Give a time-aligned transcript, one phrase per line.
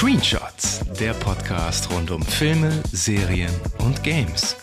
[0.00, 4.56] Screenshots, der Podcast rund um Filme, Serien und Games.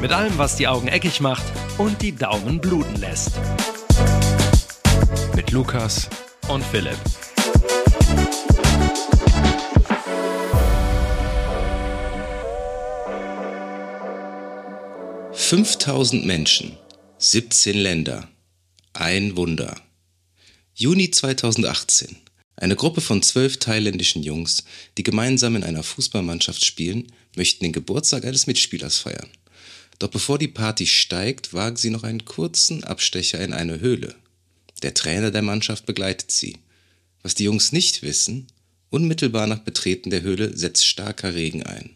[0.00, 1.42] Mit allem, was die Augen eckig macht
[1.76, 3.32] und die Daumen bluten lässt.
[5.34, 6.08] Mit Lukas
[6.46, 6.96] und Philipp.
[15.32, 16.78] Fünftausend Menschen,
[17.18, 18.28] 17 Länder,
[18.92, 19.74] ein Wunder.
[20.80, 22.18] Juni 2018.
[22.54, 24.62] Eine Gruppe von zwölf thailändischen Jungs,
[24.96, 29.26] die gemeinsam in einer Fußballmannschaft spielen, möchten den Geburtstag eines Mitspielers feiern.
[29.98, 34.14] Doch bevor die Party steigt, wagen sie noch einen kurzen Abstecher in eine Höhle.
[34.84, 36.58] Der Trainer der Mannschaft begleitet sie.
[37.24, 38.46] Was die Jungs nicht wissen,
[38.88, 41.90] unmittelbar nach Betreten der Höhle setzt starker Regen ein.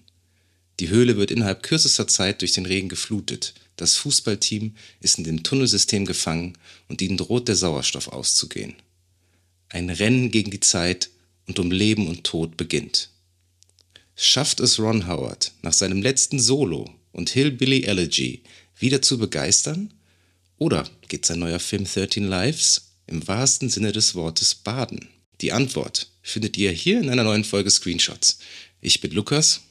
[0.80, 3.54] Die Höhle wird innerhalb kürzester Zeit durch den Regen geflutet.
[3.82, 8.76] Das Fußballteam ist in dem Tunnelsystem gefangen und ihnen droht der Sauerstoff auszugehen.
[9.70, 11.10] Ein Rennen gegen die Zeit
[11.48, 13.08] und um Leben und Tod beginnt.
[14.14, 18.44] Schafft es Ron Howard, nach seinem letzten Solo und Hillbilly Elegy
[18.78, 19.92] wieder zu begeistern?
[20.58, 25.08] Oder geht sein neuer Film 13 Lives im wahrsten Sinne des Wortes baden?
[25.40, 28.38] Die Antwort findet ihr hier in einer neuen Folge Screenshots.
[28.80, 29.62] Ich bin Lukas.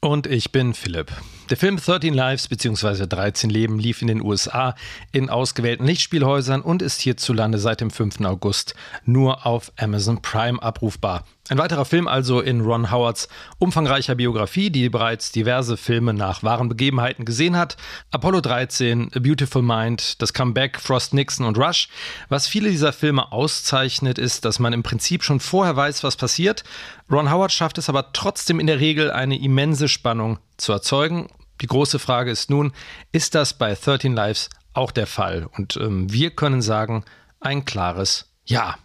[0.00, 1.10] Und ich bin Philipp.
[1.48, 3.06] Der Film 13 Lives bzw.
[3.06, 4.74] 13 Leben lief in den USA
[5.12, 8.20] in ausgewählten Lichtspielhäusern und ist hierzulande seit dem 5.
[8.22, 11.24] August nur auf Amazon Prime abrufbar.
[11.48, 16.68] Ein weiterer Film also in Ron Howards umfangreicher Biografie, die bereits diverse Filme nach wahren
[16.68, 17.76] Begebenheiten gesehen hat.
[18.10, 21.88] Apollo 13, A Beautiful Mind, das Comeback, Frost Nixon und Rush.
[22.28, 26.64] Was viele dieser Filme auszeichnet, ist, dass man im Prinzip schon vorher weiß, was passiert.
[27.08, 31.28] Ron Howard schafft es aber trotzdem in der Regel, eine immense Spannung zu erzeugen.
[31.60, 32.72] Die große Frage ist nun,
[33.12, 35.48] ist das bei 13 Lives auch der Fall?
[35.56, 37.04] Und ähm, wir können sagen,
[37.40, 38.78] ein klares Ja.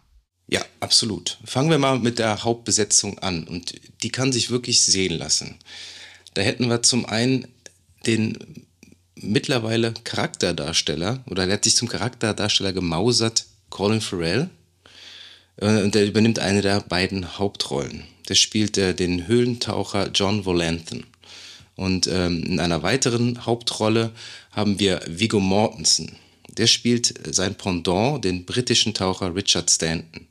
[0.48, 1.38] Ja, absolut.
[1.46, 5.58] Fangen wir mal mit der Hauptbesetzung an und die kann sich wirklich sehen lassen.
[6.34, 7.48] Da hätten wir zum einen
[8.06, 8.66] den
[9.16, 14.50] mittlerweile Charakterdarsteller oder der hat sich zum Charakterdarsteller gemausert, Colin Farrell.
[15.58, 18.04] Äh, und der übernimmt eine der beiden Hauptrollen.
[18.28, 21.06] Der spielt äh, den Höhlentaucher John Volanthen.
[21.82, 24.12] Und ähm, in einer weiteren Hauptrolle
[24.52, 26.16] haben wir Viggo Mortensen.
[26.50, 30.28] Der spielt sein Pendant, den britischen Taucher Richard Stanton.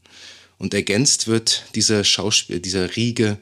[0.58, 3.36] Und ergänzt wird diese Schauspiel, dieser Riege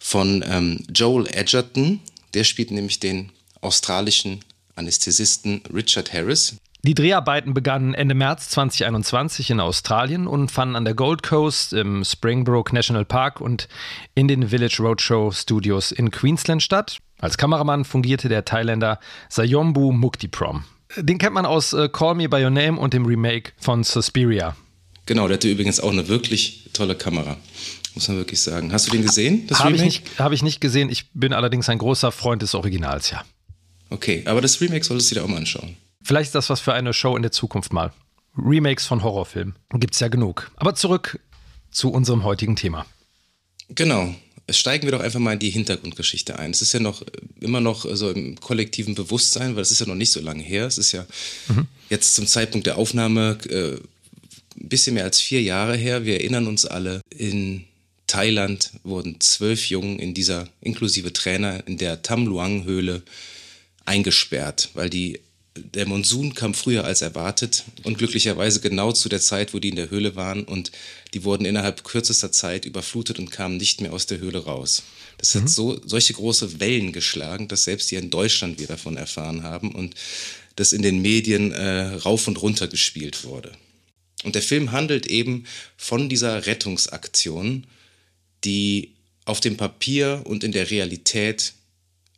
[0.00, 2.00] von ähm, Joel Edgerton.
[2.34, 4.40] Der spielt nämlich den australischen
[4.74, 6.56] Anästhesisten Richard Harris.
[6.82, 12.04] Die Dreharbeiten begannen Ende März 2021 in Australien und fanden an der Gold Coast, im
[12.04, 13.68] Springbrook National Park und
[14.16, 16.98] in den Village Roadshow Studios in Queensland statt.
[17.24, 20.64] Als Kameramann fungierte der Thailänder Sayombu Muktiprom.
[20.98, 24.54] Den kennt man aus äh, Call Me By Your Name und dem Remake von Suspiria.
[25.06, 27.38] Genau, der hatte übrigens auch eine wirklich tolle Kamera.
[27.94, 28.74] Muss man wirklich sagen.
[28.74, 29.48] Hast du den gesehen?
[29.54, 30.90] Habe ich, nicht, hab ich nicht gesehen.
[30.90, 33.24] Ich bin allerdings ein großer Freund des Originals, ja.
[33.88, 35.78] Okay, aber das Remake solltest du dir auch mal anschauen.
[36.02, 37.90] Vielleicht ist das was für eine Show in der Zukunft mal.
[38.36, 39.54] Remakes von Horrorfilmen.
[39.72, 40.50] Gibt es ja genug.
[40.56, 41.18] Aber zurück
[41.70, 42.84] zu unserem heutigen Thema.
[43.70, 44.14] Genau
[44.50, 46.50] steigen wir doch einfach mal in die Hintergrundgeschichte ein.
[46.50, 47.02] Es ist ja noch
[47.40, 50.66] immer noch so im kollektiven Bewusstsein, weil es ist ja noch nicht so lange her.
[50.66, 51.06] Es ist ja
[51.48, 51.66] mhm.
[51.88, 53.76] jetzt zum Zeitpunkt der Aufnahme äh,
[54.60, 56.04] ein bisschen mehr als vier Jahre her.
[56.04, 57.64] Wir erinnern uns alle, in
[58.06, 63.02] Thailand wurden zwölf Jungen in dieser, inklusive Trainer, in der Tam Luang Höhle
[63.86, 65.20] eingesperrt, weil die
[65.56, 69.76] der Monsun kam früher als erwartet und glücklicherweise genau zu der Zeit, wo die in
[69.76, 70.72] der Höhle waren und
[71.12, 74.82] die wurden innerhalb kürzester Zeit überflutet und kamen nicht mehr aus der Höhle raus.
[75.18, 75.40] Das mhm.
[75.40, 79.72] hat so, solche große Wellen geschlagen, dass selbst hier in Deutschland wir davon erfahren haben
[79.72, 79.94] und
[80.56, 83.52] das in den Medien äh, rauf und runter gespielt wurde.
[84.24, 85.44] Und der Film handelt eben
[85.76, 87.66] von dieser Rettungsaktion,
[88.42, 88.94] die
[89.24, 91.52] auf dem Papier und in der Realität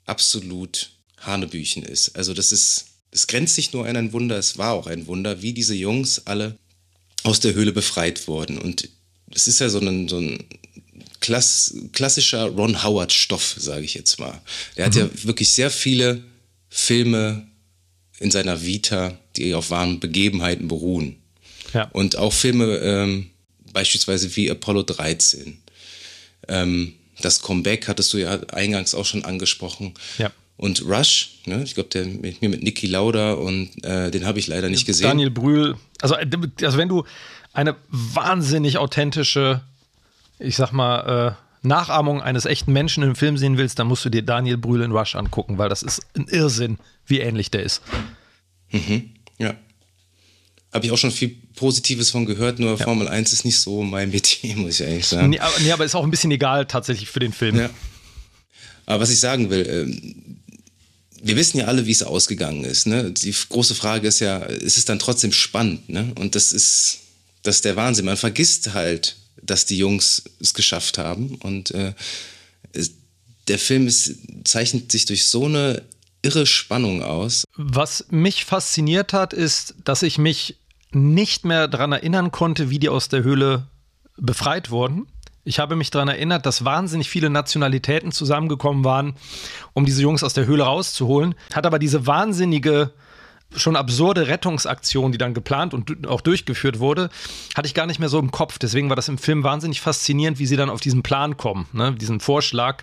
[0.07, 2.17] absolut Hanebüchen ist.
[2.17, 5.41] Also das ist es grenzt nicht nur an ein Wunder, es war auch ein Wunder,
[5.41, 6.59] wie diese Jungs alle
[7.23, 8.59] aus der Höhle befreit wurden.
[8.59, 8.91] Und
[9.35, 10.45] es ist ja so ein, so ein
[11.21, 14.39] klass, klassischer Ron Howard-Stoff, sage ich jetzt mal.
[14.77, 14.87] Der mhm.
[14.87, 15.25] hat ja mhm.
[15.25, 16.23] wirklich sehr viele
[16.69, 17.47] Filme
[18.19, 21.17] in seiner Vita, die auf wahren Begebenheiten beruhen.
[21.73, 21.89] Ja.
[21.93, 23.31] Und auch Filme ähm,
[23.73, 25.57] beispielsweise wie Apollo 13.
[26.49, 26.93] Ähm,
[27.23, 29.95] das Comeback hattest du ja eingangs auch schon angesprochen.
[30.19, 30.31] Ja.
[30.57, 31.63] Und Rush, ne?
[31.63, 34.87] ich glaube, der mit mir mit Niki Lauda und äh, den habe ich leider nicht
[34.87, 35.07] gesehen.
[35.07, 35.77] Daniel Brühl.
[36.01, 36.27] Also, äh,
[36.63, 37.05] also wenn du
[37.53, 39.61] eine wahnsinnig authentische,
[40.39, 44.09] ich sag mal, äh, Nachahmung eines echten Menschen im Film sehen willst, dann musst du
[44.09, 47.83] dir Daniel Brühl in Rush angucken, weil das ist ein Irrsinn, wie ähnlich der ist.
[48.71, 49.55] Mhm, ja.
[50.73, 52.85] habe ich auch schon viel Positives von gehört, nur ja.
[52.85, 55.31] Formel 1 ist nicht so mein Metier, muss ich eigentlich sagen.
[55.31, 57.57] Nee aber, nee, aber ist auch ein bisschen egal tatsächlich für den Film.
[57.57, 57.71] Ja.
[58.87, 60.36] Aber was ich sagen will, ähm,
[61.27, 62.87] wir wissen ja alle, wie es ausgegangen ist.
[62.87, 63.11] Ne?
[63.11, 65.89] Die große Frage ist ja, ist es dann trotzdem spannend?
[65.89, 66.13] Ne?
[66.19, 67.01] Und das ist,
[67.43, 68.05] das ist der Wahnsinn.
[68.05, 71.37] Man vergisst halt, dass die Jungs es geschafft haben.
[71.37, 71.95] Und äh,
[73.49, 75.83] der Film ist, zeichnet sich durch so eine
[76.23, 77.45] irre Spannung aus.
[77.57, 80.57] Was mich fasziniert hat, ist, dass ich mich
[80.93, 83.69] nicht mehr daran erinnern konnte, wie die aus der Höhle
[84.17, 85.07] befreit wurden.
[85.47, 89.15] Ich habe mich daran erinnert, dass wahnsinnig viele Nationalitäten zusammengekommen waren,
[89.75, 91.37] um diese Jungs aus der Höhle rauszuholen.
[91.55, 92.91] Hat aber diese wahnsinnige,
[93.55, 97.11] schon absurde Rettungsaktion, die dann geplant und auch durchgeführt wurde,
[97.55, 98.59] hatte ich gar nicht mehr so im Kopf.
[98.59, 101.95] Deswegen war das im Film wahnsinnig faszinierend, wie sie dann auf diesen Plan kommen, ne?
[101.95, 102.83] diesen Vorschlag,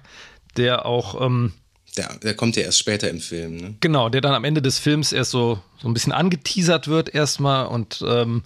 [0.56, 1.20] der auch.
[1.22, 1.52] Ähm,
[1.98, 3.58] der, der, kommt ja erst später im Film.
[3.58, 3.76] Ne?
[3.82, 7.68] Genau, der dann am Ende des Films erst so, so ein bisschen angeteasert wird erstmal
[7.68, 8.44] und ähm,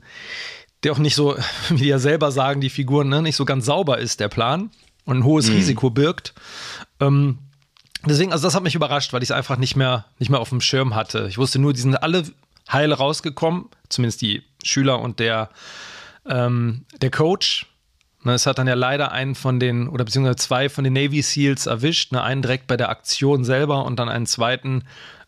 [0.83, 1.38] der auch nicht so,
[1.69, 4.71] wie die ja selber sagen, die Figuren, ne, nicht so ganz sauber ist, der Plan
[5.06, 5.56] und ein hohes mhm.
[5.56, 6.33] Risiko birgt.
[7.00, 7.39] Ähm,
[8.06, 10.50] deswegen, also das hat mich überrascht, weil ich es einfach nicht mehr, nicht mehr auf
[10.50, 11.27] dem Schirm hatte.
[11.29, 12.24] Ich wusste nur, die sind alle
[12.71, 15.50] heil rausgekommen, zumindest die Schüler und der,
[16.27, 17.68] ähm, der Coach.
[18.23, 21.21] Ne, es hat dann ja leider einen von den, oder beziehungsweise zwei von den Navy
[21.21, 24.83] SEALs erwischt, ne, einen direkt bei der Aktion selber und dann einen zweiten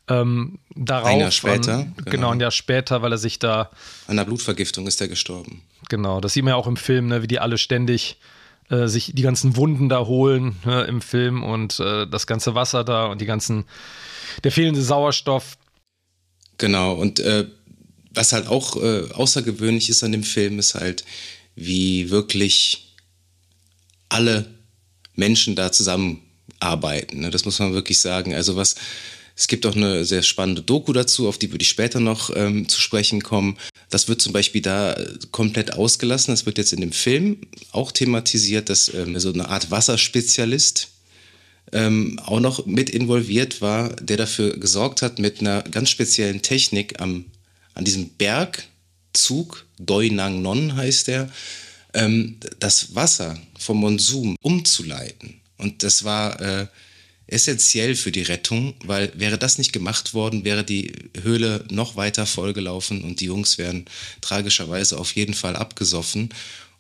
[0.10, 1.74] ähm, darauf, ein Jahr später.
[1.76, 2.12] An, genau.
[2.12, 3.70] genau, ein Jahr später, weil er sich da.
[4.08, 5.62] An einer Blutvergiftung ist er gestorben.
[5.88, 8.18] Genau, das sieht man ja auch im Film, ne, wie die alle ständig
[8.70, 12.84] äh, sich die ganzen Wunden da holen ne, im Film und äh, das ganze Wasser
[12.84, 13.66] da und die ganzen,
[14.44, 15.58] der fehlende Sauerstoff.
[16.58, 17.48] Genau, und äh,
[18.12, 21.06] was halt auch äh, außergewöhnlich ist an dem Film, ist halt,
[21.56, 22.96] wie wirklich
[24.10, 24.46] alle
[25.14, 27.22] Menschen da zusammenarbeiten.
[27.22, 27.30] Ne?
[27.30, 28.34] Das muss man wirklich sagen.
[28.34, 28.76] Also was
[29.40, 32.68] es gibt auch eine sehr spannende Doku dazu, auf die würde ich später noch ähm,
[32.68, 33.58] zu sprechen kommen.
[33.90, 36.34] Das wird zum Beispiel da äh, komplett ausgelassen.
[36.34, 37.38] Das wird jetzt in dem Film
[37.72, 40.90] auch thematisiert, dass ähm, so eine Art Wasserspezialist
[41.72, 47.00] ähm, auch noch mit involviert war, der dafür gesorgt hat, mit einer ganz speziellen Technik
[47.00, 47.24] am,
[47.76, 51.32] an diesem Bergzug, Doi Nang Non heißt der,
[51.94, 55.40] ähm, das Wasser vom Monsum umzuleiten.
[55.58, 56.68] Und das war äh,
[57.31, 60.92] essentiell für die Rettung, weil wäre das nicht gemacht worden, wäre die
[61.22, 63.86] Höhle noch weiter vollgelaufen und die Jungs wären
[64.22, 66.30] tragischerweise auf jeden Fall abgesoffen.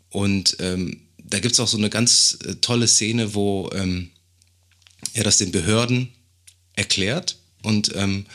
[0.09, 4.09] Und ähm, da gibt es auch so eine ganz äh, tolle Szene, wo ähm,
[5.13, 6.09] er das den Behörden
[6.75, 8.25] erklärt und ähm,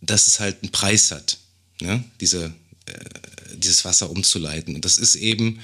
[0.00, 1.38] dass es halt einen Preis hat,
[1.80, 2.04] ne?
[2.20, 2.54] Diese,
[2.86, 4.74] äh, dieses Wasser umzuleiten.
[4.74, 5.60] Und das ist eben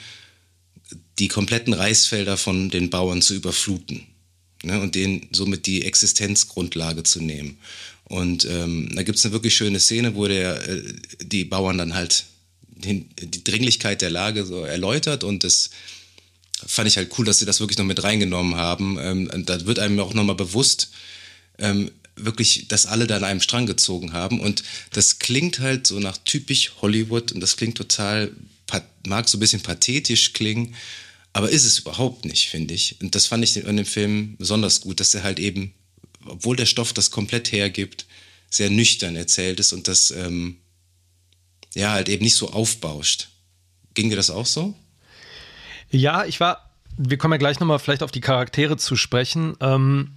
[1.19, 4.07] die kompletten Reisfelder von den Bauern zu überfluten
[4.63, 7.59] ne, und denen somit die Existenzgrundlage zu nehmen.
[8.05, 10.83] Und ähm, da gibt es eine wirklich schöne Szene, wo der, äh,
[11.21, 12.25] die Bauern dann halt
[12.63, 15.71] den, die Dringlichkeit der Lage so erläutert und das
[16.67, 18.99] fand ich halt cool, dass sie das wirklich noch mit reingenommen haben.
[19.01, 20.91] Ähm, da wird einem auch nochmal bewusst,
[21.59, 24.41] ähm, wirklich, dass alle da an einem Strang gezogen haben.
[24.41, 28.33] Und das klingt halt so nach typisch Hollywood und das klingt total,
[29.07, 30.75] mag so ein bisschen pathetisch klingen.
[31.39, 33.01] Aber ist es überhaupt nicht, finde ich.
[33.01, 35.73] Und das fand ich in dem Film besonders gut, dass er halt eben,
[36.27, 38.07] obwohl der Stoff das komplett hergibt,
[38.51, 40.57] sehr nüchtern erzählt ist und das ähm,
[41.77, 43.29] ja halt eben nicht so aufbauscht.
[43.95, 44.75] Ging dir das auch so?
[45.91, 49.57] Ja, ich war, wir kommen ja gleich nochmal vielleicht auf die Charaktere zu sprechen.
[49.61, 50.15] Ähm,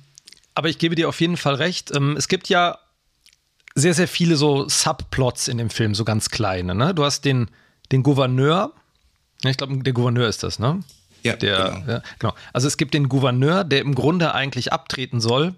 [0.56, 1.96] aber ich gebe dir auf jeden Fall recht.
[1.96, 2.80] Ähm, es gibt ja
[3.76, 6.74] sehr, sehr viele so Subplots in dem Film, so ganz kleine.
[6.74, 6.96] Ne?
[6.96, 7.52] Du hast den,
[7.92, 8.74] den Gouverneur.
[9.46, 10.84] Ich glaube, der Gouverneur ist das, ne?
[11.24, 11.92] Ja, der, genau.
[11.92, 12.34] Ja, genau.
[12.54, 15.56] Also es gibt den Gouverneur, der im Grunde eigentlich abtreten soll,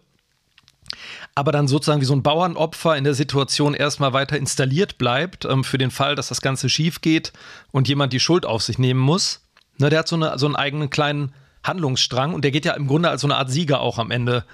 [1.35, 5.63] aber dann sozusagen wie so ein Bauernopfer in der Situation erstmal weiter installiert bleibt, ähm,
[5.63, 7.33] für den Fall, dass das Ganze schief geht
[7.71, 9.41] und jemand die Schuld auf sich nehmen muss.
[9.79, 12.87] Ne, der hat so, eine, so einen eigenen kleinen Handlungsstrang und der geht ja im
[12.87, 14.45] Grunde als so eine Art Sieger auch am Ende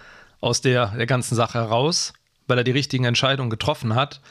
[0.42, 2.14] aus der, der ganzen Sache heraus,
[2.50, 4.22] weil er die richtigen Entscheidungen getroffen hat.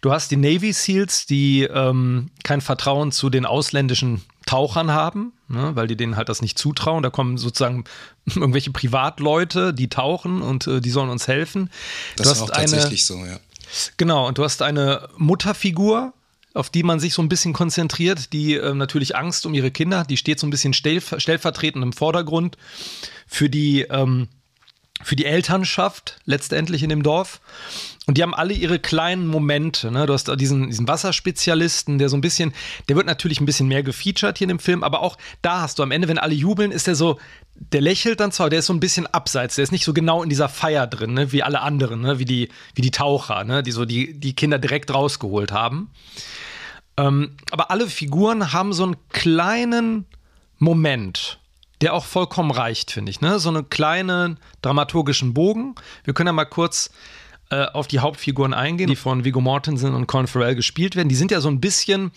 [0.00, 5.76] Du hast die Navy SEALs, die ähm, kein Vertrauen zu den ausländischen Tauchern haben, ne,
[5.76, 7.02] weil die denen halt das nicht zutrauen.
[7.02, 7.84] Da kommen sozusagen
[8.26, 11.70] irgendwelche Privatleute, die tauchen und äh, die sollen uns helfen.
[12.16, 13.38] Das ist auch tatsächlich so, ja.
[13.96, 16.12] Genau, und du hast eine Mutterfigur,
[16.54, 20.04] auf die man sich so ein bisschen konzentriert, die äh, natürlich Angst um ihre Kinder,
[20.04, 22.56] die steht so ein bisschen stellvertretend im Vordergrund
[23.26, 24.28] für die ähm,
[25.02, 27.40] für die Elternschaft letztendlich in dem Dorf.
[28.06, 29.90] Und die haben alle ihre kleinen Momente.
[29.90, 30.06] Ne?
[30.06, 32.52] Du hast diesen, diesen Wasserspezialisten, der so ein bisschen,
[32.88, 35.78] der wird natürlich ein bisschen mehr gefeatured hier in dem Film, aber auch da hast
[35.78, 37.18] du am Ende, wenn alle jubeln, ist der so,
[37.54, 40.22] der lächelt dann zwar, der ist so ein bisschen abseits, der ist nicht so genau
[40.22, 41.32] in dieser Feier drin, ne?
[41.32, 42.18] wie alle anderen, ne?
[42.18, 43.62] wie, die, wie die Taucher, ne?
[43.62, 45.90] die so die, die Kinder direkt rausgeholt haben.
[46.96, 50.06] Ähm, aber alle Figuren haben so einen kleinen
[50.58, 51.39] Moment,
[51.80, 53.20] der auch vollkommen reicht, finde ich.
[53.20, 53.38] Ne?
[53.38, 55.74] So einen kleinen dramaturgischen Bogen.
[56.04, 56.90] Wir können ja mal kurz
[57.50, 61.08] äh, auf die Hauptfiguren eingehen, die von Viggo Mortensen und Colin Farrell gespielt werden.
[61.08, 62.12] Die sind ja so ein bisschen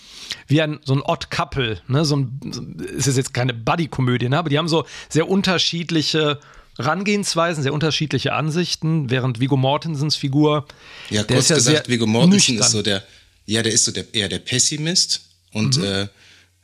[0.48, 1.82] wie ein, so ein Odd Couple.
[1.88, 2.06] Ne?
[2.06, 4.38] So ein, es ist jetzt keine Buddy-Komödie, ne?
[4.38, 6.40] aber die haben so sehr unterschiedliche
[6.78, 10.66] Herangehensweisen, sehr unterschiedliche Ansichten, während Viggo Mortensens Figur.
[11.10, 13.04] Ja, kurz ja gesagt, Viggo Mortensen ist so der,
[13.46, 15.84] ja, der ist so der, eher der Pessimist und mhm.
[15.84, 16.08] äh,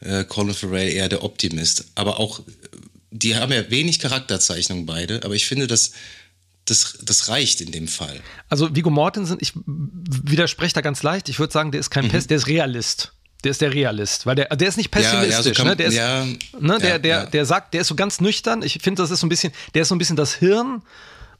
[0.01, 1.85] äh, Colin Farrell eher der Optimist.
[1.95, 2.41] Aber auch,
[3.11, 5.91] die haben ja wenig Charakterzeichnung beide, aber ich finde, dass
[6.65, 8.19] das, das reicht in dem Fall.
[8.47, 11.29] Also Viggo Mortensen, ich widerspreche da ganz leicht.
[11.29, 12.09] Ich würde sagen, der ist kein mhm.
[12.09, 13.13] Pest, der ist Realist.
[13.43, 15.75] Der ist der Realist, weil der, der ist nicht pessimistisch, ja, ja, so kann, ne?
[15.77, 16.25] Der ist, ja,
[16.59, 16.77] ne?
[16.77, 18.63] Der, der, der sagt, der ist so ganz nüchtern.
[18.63, 20.81] Ich finde, das ist so ein bisschen, der ist so ein bisschen das Hirn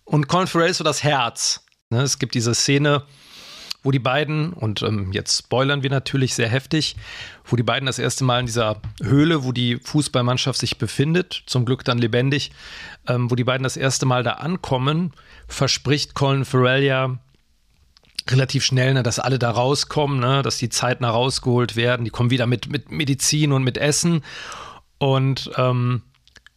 [0.06, 1.62] und Colin Farrell ist so das Herz.
[1.90, 2.02] Ne?
[2.02, 3.04] Es gibt diese Szene,
[3.84, 6.96] wo die beiden, und ähm, jetzt spoilern wir natürlich sehr heftig,
[7.46, 11.66] wo die beiden das erste Mal in dieser Höhle, wo die Fußballmannschaft sich befindet, zum
[11.66, 12.52] Glück dann lebendig,
[13.08, 15.14] ähm, wo die beiden das erste Mal da ankommen,
[15.48, 17.18] verspricht Colin Farrell ja
[18.30, 22.04] relativ schnell, ne, dass alle da rauskommen, ne, dass die zeitnah rausgeholt werden.
[22.04, 24.24] Die kommen wieder mit, mit Medizin und mit Essen.
[24.98, 26.04] Und ähm,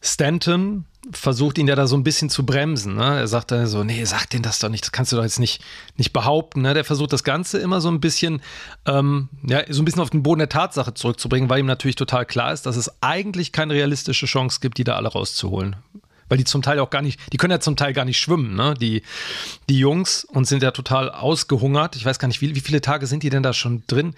[0.01, 2.95] Stanton, versucht ihn ja da so ein bisschen zu bremsen.
[2.95, 3.19] Ne?
[3.19, 5.39] Er sagt dann so, nee, sag denen das doch nicht, das kannst du doch jetzt
[5.39, 5.61] nicht,
[5.97, 6.61] nicht behaupten.
[6.61, 6.73] Ne?
[6.73, 8.41] Der versucht das Ganze immer so ein bisschen,
[8.85, 12.25] ähm, ja, so ein bisschen auf den Boden der Tatsache zurückzubringen, weil ihm natürlich total
[12.25, 15.75] klar ist, dass es eigentlich keine realistische Chance gibt, die da alle rauszuholen.
[16.29, 18.55] Weil die zum Teil auch gar nicht, die können ja zum Teil gar nicht schwimmen,
[18.55, 18.73] ne?
[18.79, 19.03] Die,
[19.69, 21.97] die Jungs und sind ja total ausgehungert.
[21.97, 24.15] Ich weiß gar nicht, wie, wie viele Tage sind die denn da schon drin?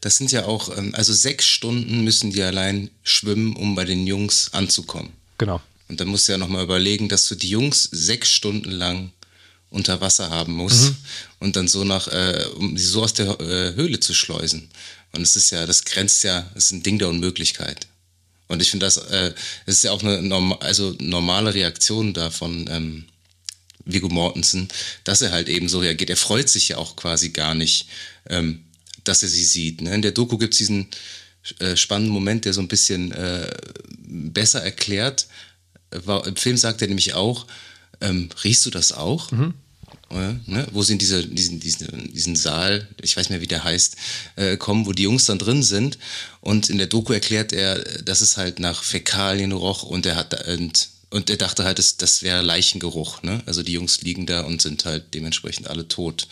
[0.00, 4.06] Das sind ja auch, ähm, also sechs Stunden müssen die allein schwimmen, um bei den
[4.06, 5.12] Jungs anzukommen.
[5.38, 5.60] Genau.
[5.88, 9.12] Und dann musst du ja nochmal überlegen, dass du die Jungs sechs Stunden lang
[9.70, 10.96] unter Wasser haben musst mhm.
[11.40, 14.70] und dann so nach, äh, um sie so aus der äh, Höhle zu schleusen.
[15.12, 17.86] Und es ist ja, das grenzt ja, es ist ein Ding der Unmöglichkeit.
[18.46, 19.32] Und ich finde, das, äh,
[19.66, 23.04] das ist ja auch eine norm also normale Reaktion da von ähm,
[23.84, 24.68] Viggo Mortensen,
[25.02, 26.10] dass er halt eben so reagiert.
[26.10, 27.88] Er freut sich ja auch quasi gar nicht,
[28.28, 28.64] ähm,
[29.04, 29.80] dass er sie sieht.
[29.80, 29.94] Ne?
[29.94, 30.88] In der Doku gibt es diesen
[31.58, 33.52] äh, spannenden Moment, der so ein bisschen äh,
[34.06, 35.26] besser erklärt,
[36.04, 37.46] war, im Film sagt er nämlich auch,
[38.00, 39.30] ähm, riechst du das auch?
[39.30, 39.54] Mhm.
[40.12, 40.66] Ja, ne?
[40.72, 43.96] Wo sie in diese, diesen, diesen, diesen Saal, ich weiß nicht mehr, wie der heißt,
[44.36, 45.98] äh, kommen, wo die Jungs dann drin sind.
[46.40, 50.46] Und in der Doku erklärt er, dass es halt nach Fäkalien roch und er hat
[50.46, 53.22] und, und er dachte halt, das, das wäre Leichengeruch.
[53.22, 53.42] Ne?
[53.46, 56.28] Also die Jungs liegen da und sind halt dementsprechend alle tot.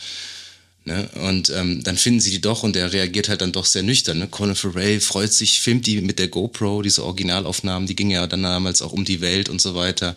[0.85, 1.09] Ne?
[1.27, 4.19] Und ähm, dann finden sie die doch und er reagiert halt dann doch sehr nüchtern.
[4.19, 4.27] Ne?
[4.27, 8.43] Colin Farrell freut sich, filmt die mit der GoPro, diese Originalaufnahmen, die gingen ja dann
[8.43, 10.15] damals auch um die Welt und so weiter.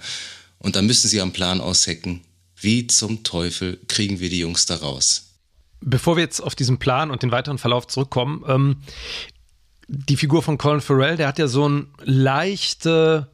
[0.58, 2.22] Und dann müssen sie am Plan aushecken.
[2.58, 5.34] Wie zum Teufel kriegen wir die Jungs da raus?
[5.80, 8.76] Bevor wir jetzt auf diesen Plan und den weiteren Verlauf zurückkommen, ähm,
[9.86, 13.30] die Figur von Colin Farrell, der hat ja so ein leichte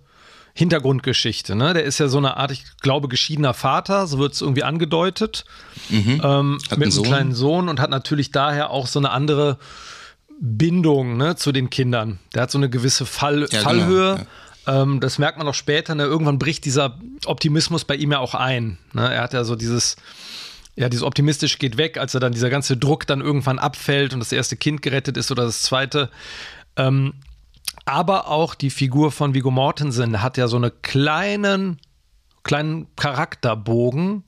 [0.55, 1.55] Hintergrundgeschichte.
[1.55, 1.73] Ne?
[1.73, 5.45] Der ist ja so eine Art, ich glaube, geschiedener Vater, so wird es irgendwie angedeutet,
[5.89, 6.21] mhm.
[6.23, 7.05] ähm, mit einem Sohn.
[7.05, 9.59] kleinen Sohn und hat natürlich daher auch so eine andere
[10.41, 12.19] Bindung ne, zu den Kindern.
[12.35, 14.13] Der hat so eine gewisse Fall, ja, genau, Fallhöhe.
[14.17, 14.27] Genau,
[14.67, 14.83] ja.
[14.83, 15.95] ähm, das merkt man auch später.
[15.95, 16.05] Ne?
[16.05, 18.79] Irgendwann bricht dieser Optimismus bei ihm ja auch ein.
[18.93, 19.15] Ne?
[19.15, 19.97] Er hat ja so dieses,
[20.77, 24.21] ja, dieses optimistisch geht weg, als er dann dieser ganze Druck dann irgendwann abfällt und
[24.21, 26.11] das erste Kind gerettet ist oder das zweite.
[26.77, 27.15] Ähm,
[27.85, 31.81] aber auch die Figur von Viggo Mortensen hat ja so einen kleinen,
[32.45, 34.25] kleinen Charakterbogen.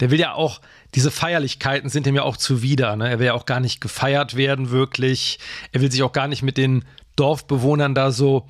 [0.00, 0.60] Der will ja auch,
[0.94, 2.96] diese Feierlichkeiten sind ihm ja auch zuwider.
[2.96, 3.08] Ne?
[3.08, 5.38] Er will ja auch gar nicht gefeiert werden, wirklich.
[5.72, 6.84] Er will sich auch gar nicht mit den
[7.16, 8.46] Dorfbewohnern da so,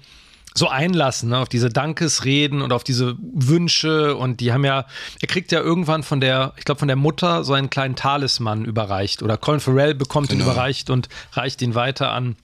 [0.55, 1.39] so einlassen, ne?
[1.39, 4.17] auf diese Dankesreden und auf diese Wünsche.
[4.17, 4.87] Und die haben ja,
[5.21, 8.65] er kriegt ja irgendwann von der, ich glaube, von der Mutter so einen kleinen Talisman
[8.65, 9.23] überreicht.
[9.23, 10.45] Oder Colin Farrell bekommt genau.
[10.45, 12.37] ihn überreicht und reicht ihn weiter an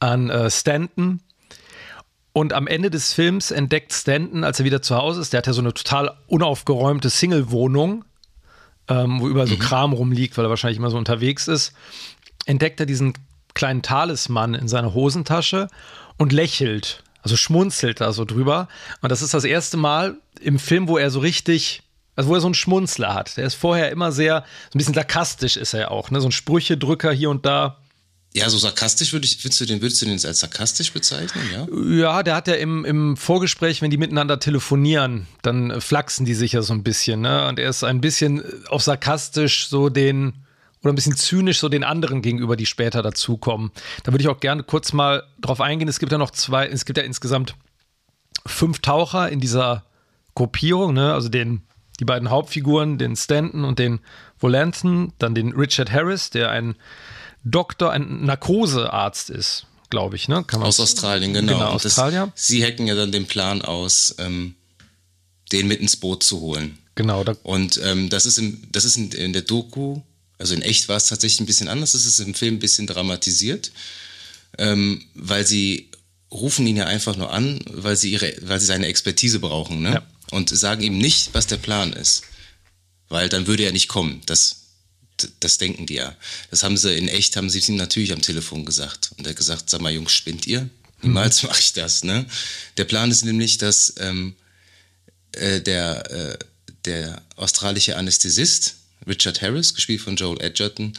[0.00, 1.20] an äh, Stanton.
[2.32, 5.46] Und am Ende des Films entdeckt Stanton, als er wieder zu Hause ist, der hat
[5.46, 8.04] ja so eine total unaufgeräumte Single-Wohnung,
[8.88, 9.60] ähm, wo überall so mhm.
[9.60, 11.72] Kram rumliegt, weil er wahrscheinlich immer so unterwegs ist,
[12.46, 13.14] entdeckt er diesen
[13.54, 15.68] kleinen Talisman in seiner Hosentasche
[16.16, 18.68] und lächelt, also schmunzelt da so drüber.
[19.02, 21.82] Und das ist das erste Mal im Film, wo er so richtig,
[22.14, 23.36] also wo er so einen Schmunzler hat.
[23.36, 26.20] Der ist vorher immer sehr, so ein bisschen sarkastisch ist er ja auch, ne?
[26.20, 27.78] so ein Sprüchedrücker hier und da.
[28.34, 31.66] Ja, so sarkastisch würde ich, würdest du den, würdest du den als sarkastisch bezeichnen, ja?
[31.96, 36.52] Ja, der hat ja im, im Vorgespräch, wenn die miteinander telefonieren, dann flachsen die sich
[36.52, 37.48] ja so ein bisschen, ne?
[37.48, 40.44] Und er ist ein bisschen auch sarkastisch so den,
[40.82, 43.72] oder ein bisschen zynisch so den anderen gegenüber, die später dazukommen.
[44.04, 45.88] Da würde ich auch gerne kurz mal drauf eingehen.
[45.88, 47.54] Es gibt ja noch zwei, es gibt ja insgesamt
[48.46, 49.84] fünf Taucher in dieser
[50.34, 51.14] Gruppierung, ne?
[51.14, 51.62] Also den,
[51.98, 54.00] die beiden Hauptfiguren, den Stanton und den
[54.38, 56.76] Volanton, dann den Richard Harris, der ein
[57.50, 60.44] Doktor, ein Narkosearzt ist, glaube ich, ne?
[60.52, 61.54] aus Australien, genau.
[61.54, 62.32] genau Australien.
[62.34, 64.54] sie hacken ja dann den Plan aus, ähm,
[65.52, 66.78] den mit ins Boot zu holen.
[66.94, 67.24] Genau.
[67.24, 70.00] Da und ähm, das ist, im, das ist in, in, der Doku,
[70.38, 72.86] also in echt war es tatsächlich ein bisschen anders, das ist im Film ein bisschen
[72.86, 73.70] dramatisiert,
[74.58, 75.90] ähm, weil sie
[76.30, 79.94] rufen ihn ja einfach nur an, weil sie, ihre, weil sie seine Expertise brauchen ne?
[79.94, 80.02] Ja.
[80.30, 82.22] und sagen ihm nicht, was der Plan ist.
[83.08, 84.20] Weil dann würde er nicht kommen.
[84.26, 84.67] Das,
[85.40, 86.16] das denken die ja.
[86.50, 89.10] Das haben sie in echt, haben sie ihm natürlich am Telefon gesagt.
[89.16, 90.68] Und er hat gesagt, sag mal, Jungs, spinnt ihr?
[91.02, 91.48] Niemals mhm.
[91.48, 92.04] mache ich das.
[92.04, 92.26] Ne?
[92.76, 94.34] Der Plan ist nämlich, dass ähm,
[95.32, 96.38] äh, der, äh,
[96.84, 100.92] der australische Anästhesist, Richard Harris, gespielt von Joel Edgerton,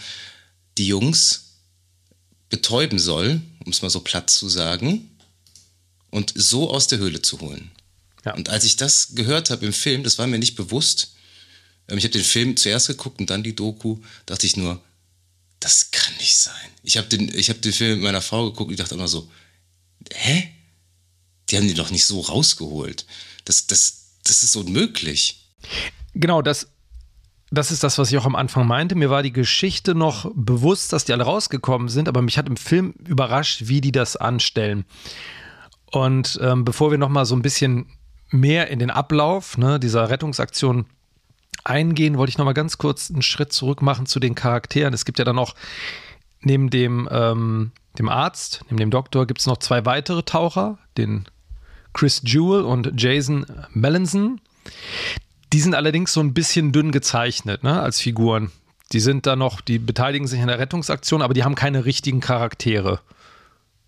[0.78, 1.46] die Jungs
[2.50, 5.10] betäuben soll, um es mal so platt zu sagen,
[6.10, 7.72] und so aus der Höhle zu holen.
[8.26, 8.34] Ja.
[8.34, 11.14] Und als ich das gehört habe im Film, das war mir nicht bewusst.
[11.90, 14.82] Ähm, ich habe den Film zuerst geguckt und dann die Doku, dachte ich nur,
[15.60, 16.54] das kann nicht sein.
[16.84, 19.30] Ich habe den, hab den Film mit meiner Frau geguckt und ich dachte immer so,
[20.14, 20.50] hä?
[21.50, 23.06] Die haben den doch nicht so rausgeholt.
[23.46, 25.50] Das, das, das ist unmöglich.
[26.14, 26.68] Genau, das,
[27.50, 28.96] das ist das, was ich auch am Anfang meinte.
[28.96, 32.58] Mir war die Geschichte noch bewusst, dass die alle rausgekommen sind, aber mich hat im
[32.58, 34.86] Film überrascht, wie die das anstellen.
[35.92, 37.88] Und ähm, bevor wir noch mal so ein bisschen
[38.30, 40.86] mehr in den Ablauf ne, dieser Rettungsaktion
[41.64, 44.94] eingehen, wollte ich noch mal ganz kurz einen Schritt zurück machen zu den Charakteren.
[44.94, 45.56] Es gibt ja dann noch
[46.42, 51.26] neben dem, ähm, dem Arzt, neben dem Doktor, gibt es noch zwei weitere Taucher, den
[51.94, 54.40] Chris Jewell und Jason Mellinson.
[55.52, 58.52] Die sind allerdings so ein bisschen dünn gezeichnet ne, als Figuren.
[58.92, 62.22] Die sind da noch, die beteiligen sich an der Rettungsaktion, aber die haben keine richtigen
[62.22, 63.00] Charaktere.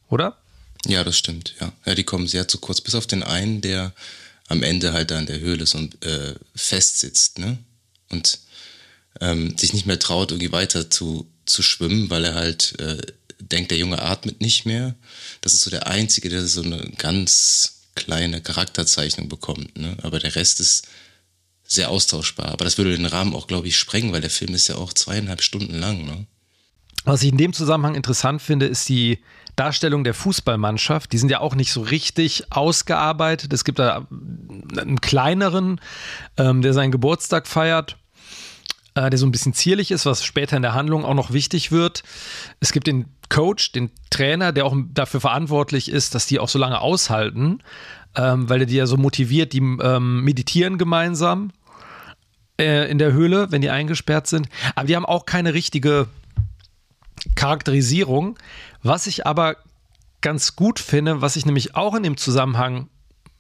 [0.10, 0.38] Oder?
[0.86, 1.72] Ja, das stimmt, ja.
[1.86, 3.94] Ja, die kommen sehr zu kurz, bis auf den einen, der
[4.52, 7.58] am Ende halt da in der Höhle so äh, festsitzt, ne?
[8.10, 8.40] Und
[9.20, 13.02] ähm, sich nicht mehr traut, irgendwie weiter zu, zu schwimmen, weil er halt äh,
[13.40, 14.96] denkt, der Junge atmet nicht mehr.
[15.42, 19.98] Das ist so der Einzige, der so eine ganz kleine Charakterzeichnung bekommt, ne?
[20.02, 20.88] Aber der Rest ist
[21.64, 22.48] sehr austauschbar.
[22.48, 24.94] Aber das würde den Rahmen auch, glaube ich, sprengen, weil der Film ist ja auch
[24.94, 26.26] zweieinhalb Stunden lang, ne?
[27.04, 29.20] Was ich in dem Zusammenhang interessant finde, ist die
[29.56, 31.12] Darstellung der Fußballmannschaft.
[31.12, 33.54] Die sind ja auch nicht so richtig ausgearbeitet.
[33.54, 34.08] Es gibt da
[34.78, 35.80] einen kleineren,
[36.38, 37.98] ähm, der seinen Geburtstag feiert,
[38.96, 41.72] äh, der so ein bisschen zierlich ist, was später in der Handlung auch noch wichtig
[41.72, 42.04] wird.
[42.60, 46.60] Es gibt den Coach, den Trainer, der auch dafür verantwortlich ist, dass die auch so
[46.60, 47.60] lange aushalten,
[48.16, 51.52] ähm, weil er die ja so motiviert, die ähm, meditieren gemeinsam
[52.60, 54.50] äh, in der Höhle, wenn die eingesperrt sind.
[54.76, 56.08] Aber die haben auch keine richtige
[57.36, 58.38] Charakterisierung.
[58.84, 59.58] Was ich aber
[60.22, 62.90] ganz gut finde, was ich nämlich auch in dem Zusammenhang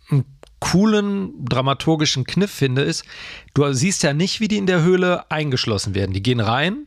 [0.10, 0.26] einen
[0.60, 3.04] coolen dramaturgischen Kniff finde, ist,
[3.54, 6.14] du siehst ja nicht, wie die in der Höhle eingeschlossen werden.
[6.14, 6.86] Die gehen rein,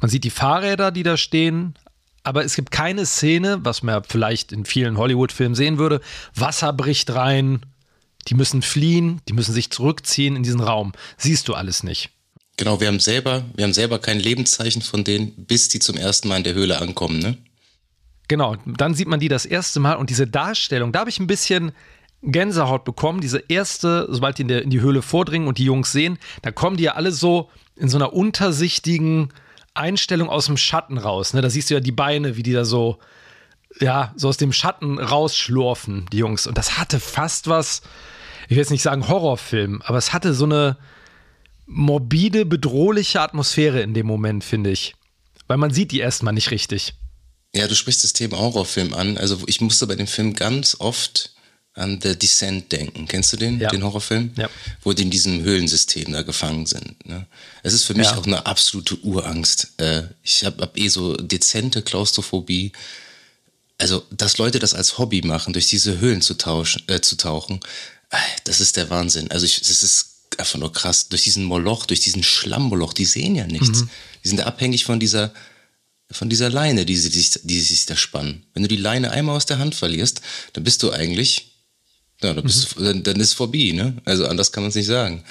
[0.00, 1.74] man sieht die Fahrräder, die da stehen,
[2.24, 6.00] aber es gibt keine Szene, was man vielleicht in vielen Hollywood-Filmen sehen würde.
[6.34, 7.64] Wasser bricht rein,
[8.28, 10.92] die müssen fliehen, die müssen sich zurückziehen in diesen Raum.
[11.16, 12.10] Siehst du alles nicht.
[12.56, 16.28] Genau, wir haben selber, wir haben selber kein Lebenszeichen von denen, bis die zum ersten
[16.28, 17.38] Mal in der Höhle ankommen, ne?
[18.28, 21.26] Genau, dann sieht man die das erste Mal und diese Darstellung, da habe ich ein
[21.26, 21.72] bisschen
[22.22, 23.20] Gänsehaut bekommen.
[23.20, 26.50] Diese erste, sobald die in, der, in die Höhle vordringen und die Jungs sehen, da
[26.50, 29.30] kommen die ja alle so in so einer untersichtigen
[29.74, 31.34] Einstellung aus dem Schatten raus.
[31.34, 31.40] Ne?
[31.40, 32.98] Da siehst du ja die Beine, wie die da so,
[33.80, 36.46] ja, so aus dem Schatten rausschlurfen, die Jungs.
[36.46, 37.82] Und das hatte fast was,
[38.44, 40.76] ich will jetzt nicht sagen Horrorfilm, aber es hatte so eine,
[41.72, 44.94] morbide, bedrohliche Atmosphäre in dem Moment, finde ich.
[45.46, 46.94] Weil man sieht die erstmal nicht richtig.
[47.54, 49.18] Ja, du sprichst das Thema Horrorfilm an.
[49.18, 51.34] Also ich musste bei dem Film ganz oft
[51.74, 53.06] an The Descent denken.
[53.08, 53.70] Kennst du den, ja.
[53.70, 54.32] den Horrorfilm?
[54.36, 54.48] Ja.
[54.82, 57.06] Wo die in diesem Höhlensystem da gefangen sind.
[57.06, 57.26] Ne?
[57.62, 58.16] Es ist für mich ja.
[58.16, 59.72] auch eine absolute Urangst.
[59.78, 62.72] Äh, ich habe hab eh so dezente Klaustrophobie.
[63.78, 67.60] Also, dass Leute das als Hobby machen, durch diese Höhlen zu, tauschen, äh, zu tauchen,
[68.10, 69.30] äh, das ist der Wahnsinn.
[69.30, 71.08] Also, ich, das ist einfach nur krass.
[71.08, 73.82] Durch diesen Moloch, durch diesen Schlammmoloch, die sehen ja nichts.
[73.82, 73.90] Mhm.
[74.24, 75.32] Die sind abhängig von dieser,
[76.10, 78.44] von dieser Leine, die sie, sich, die sie sich da spannen.
[78.54, 80.20] Wenn du die Leine einmal aus der Hand verlierst,
[80.52, 81.52] dann bist du eigentlich,
[82.22, 82.78] ja, dann, bist mhm.
[82.78, 83.96] du, dann, dann ist vorbei, ne?
[84.04, 85.24] Also anders kann man es nicht sagen.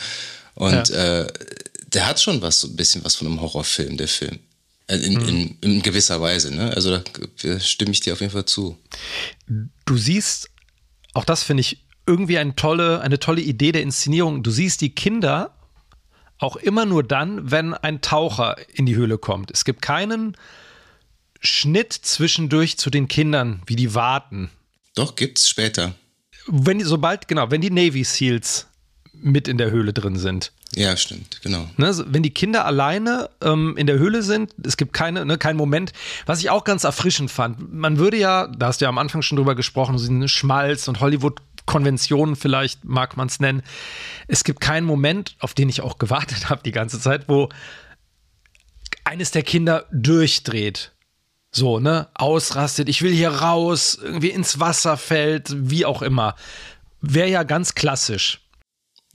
[0.56, 1.22] Und ja.
[1.22, 1.34] äh,
[1.94, 4.40] der hat schon was, so ein bisschen was von einem Horrorfilm, der Film.
[4.88, 5.28] Äh, in, mhm.
[5.28, 6.72] in, in, gewisser Weise, ne?
[6.76, 8.78] Also da stimme ich dir auf jeden Fall zu.
[9.86, 10.50] Du siehst,
[11.14, 14.44] auch das finde ich irgendwie eine tolle, eine tolle Idee der Inszenierung.
[14.44, 15.56] Du siehst die Kinder
[16.40, 19.52] auch immer nur dann, wenn ein Taucher in die Höhle kommt.
[19.52, 20.36] Es gibt keinen
[21.40, 24.50] Schnitt zwischendurch zu den Kindern, wie die warten.
[24.96, 25.94] Doch, gibt's später.
[26.48, 28.68] Wenn die, sobald, genau, wenn die Navy SEALs
[29.14, 30.52] mit in der Höhle drin sind.
[30.76, 31.70] Ja, stimmt, genau.
[31.78, 35.58] Ne, wenn die Kinder alleine ähm, in der Höhle sind, es gibt keine, ne, keinen
[35.58, 35.92] Moment,
[36.26, 37.74] was ich auch ganz erfrischend fand.
[37.74, 40.88] Man würde ja, da hast du ja am Anfang schon drüber gesprochen, so einen Schmalz
[40.88, 41.02] und
[41.62, 43.64] Hollywood-Konventionen vielleicht mag man es nennen.
[44.28, 47.50] Es gibt keinen Moment, auf den ich auch gewartet habe die ganze Zeit, wo
[49.04, 50.92] eines der Kinder durchdreht.
[51.54, 56.36] So, ne, ausrastet, ich will hier raus, irgendwie ins Wasser fällt, wie auch immer.
[57.02, 58.40] Wäre ja ganz klassisch.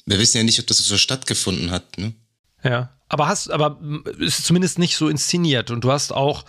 [0.04, 2.12] Wir wissen ja nicht, ob das so stattgefunden hat, ne?
[2.62, 2.90] Ja.
[3.08, 3.80] Aber hast, aber
[4.18, 5.70] ist zumindest nicht so inszeniert.
[5.70, 6.44] Und du hast auch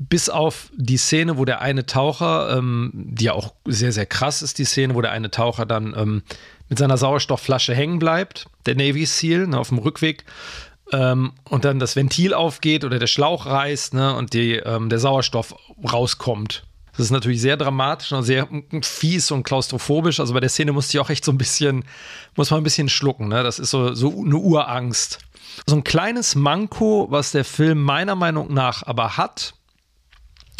[0.00, 4.40] bis auf die Szene, wo der eine Taucher, ähm, die ja auch sehr, sehr krass
[4.40, 6.22] ist, die Szene, wo der eine Taucher dann ähm,
[6.70, 10.24] mit seiner Sauerstoffflasche hängen bleibt, der Navy SEAL, ne, auf dem Rückweg,
[10.92, 14.98] ähm, und dann das Ventil aufgeht oder der Schlauch reißt, ne, und die, ähm, der
[14.98, 16.64] Sauerstoff rauskommt.
[16.92, 18.48] Das ist natürlich sehr dramatisch und sehr
[18.82, 20.18] fies und klaustrophobisch.
[20.18, 21.84] Also bei der Szene musste ich auch echt so ein bisschen,
[22.36, 23.28] muss man ein bisschen schlucken.
[23.28, 23.42] Ne?
[23.42, 25.18] Das ist so, so eine Urangst.
[25.66, 29.54] So ein kleines Manko, was der Film meiner Meinung nach aber hat,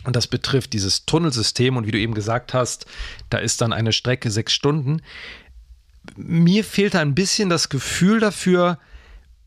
[0.04, 2.86] und das betrifft dieses Tunnelsystem und wie du eben gesagt hast,
[3.28, 5.02] da ist dann eine Strecke sechs Stunden.
[6.16, 8.78] Mir fehlt ein bisschen das Gefühl dafür,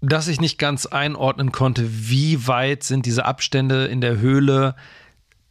[0.02, 4.76] dass ich nicht ganz einordnen konnte, wie weit sind diese Abstände in der Höhle,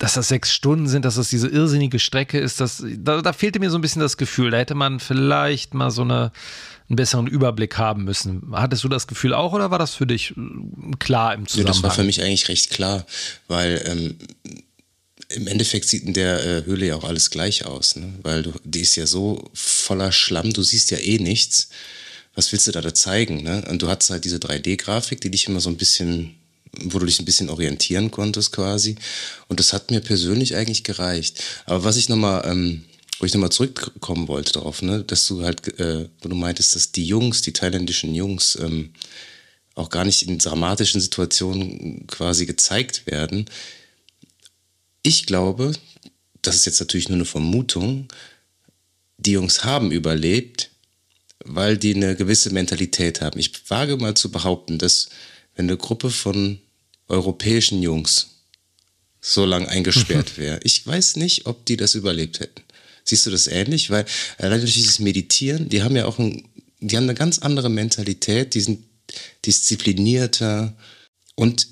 [0.02, 3.60] dass das sechs Stunden sind, dass das diese irrsinnige Strecke ist, das, da, da fehlte
[3.60, 4.50] mir so ein bisschen das Gefühl.
[4.50, 6.32] Da hätte man vielleicht mal so eine,
[6.88, 8.52] einen besseren Überblick haben müssen.
[8.52, 11.66] Hattest du das Gefühl auch oder war das für dich äh, klar im Zusammenhang?
[11.66, 13.06] Ja, das war für mich eigentlich recht klar,
[13.46, 14.18] weil ähm,
[15.34, 18.12] im Endeffekt sieht in der äh, Höhle ja auch alles gleich aus, ne?
[18.22, 21.68] weil du, die ist ja so voller Schlamm, du siehst ja eh nichts.
[22.34, 23.42] Was willst du da, da zeigen?
[23.42, 23.62] Ne?
[23.68, 26.34] Und du hast halt diese 3D-Grafik, die dich immer so ein bisschen
[26.80, 28.96] wo du dich ein bisschen orientieren konntest quasi.
[29.48, 31.42] Und das hat mir persönlich eigentlich gereicht.
[31.66, 32.84] Aber was ich nochmal, ähm,
[33.18, 36.92] wo ich nochmal zurückkommen wollte darauf, ne, dass du halt, äh, wo du meintest, dass
[36.92, 38.94] die Jungs, die thailändischen Jungs, ähm,
[39.74, 43.46] auch gar nicht in dramatischen Situationen quasi gezeigt werden.
[45.02, 45.72] Ich glaube,
[46.42, 48.08] das ist jetzt natürlich nur eine Vermutung,
[49.18, 50.70] die Jungs haben überlebt,
[51.44, 53.38] weil die eine gewisse Mentalität haben.
[53.38, 55.08] Ich wage mal zu behaupten, dass
[55.54, 56.60] wenn eine Gruppe von
[57.08, 58.28] europäischen Jungs
[59.20, 60.60] so lang eingesperrt wäre.
[60.64, 62.62] Ich weiß nicht, ob die das überlebt hätten.
[63.04, 63.90] Siehst du das ähnlich?
[63.90, 64.04] Weil
[64.38, 66.48] allein durch dieses Meditieren, die haben ja auch ein,
[66.80, 68.84] die haben eine ganz andere Mentalität, die sind
[69.44, 70.74] disziplinierter
[71.34, 71.66] und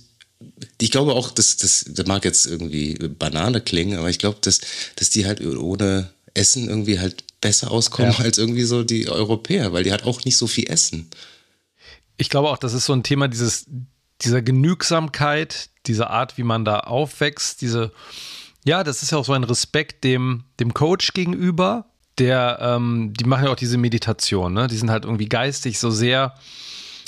[0.81, 4.61] ich glaube auch, dass das, das mag jetzt irgendwie Banane klingen, aber ich glaube, dass,
[4.97, 8.25] dass die halt ohne Essen irgendwie halt besser auskommen ja.
[8.25, 11.11] als irgendwie so die Europäer, weil die halt auch nicht so viel essen
[12.21, 13.67] ich glaube auch, das ist so ein Thema dieses,
[14.21, 17.93] dieser Genügsamkeit, diese Art, wie man da aufwächst, diese,
[18.65, 21.87] ja, das ist ja auch so ein Respekt dem, dem Coach gegenüber,
[22.19, 24.67] der, ähm, die machen ja auch diese Meditation, ne?
[24.67, 26.35] Die sind halt irgendwie geistig so sehr,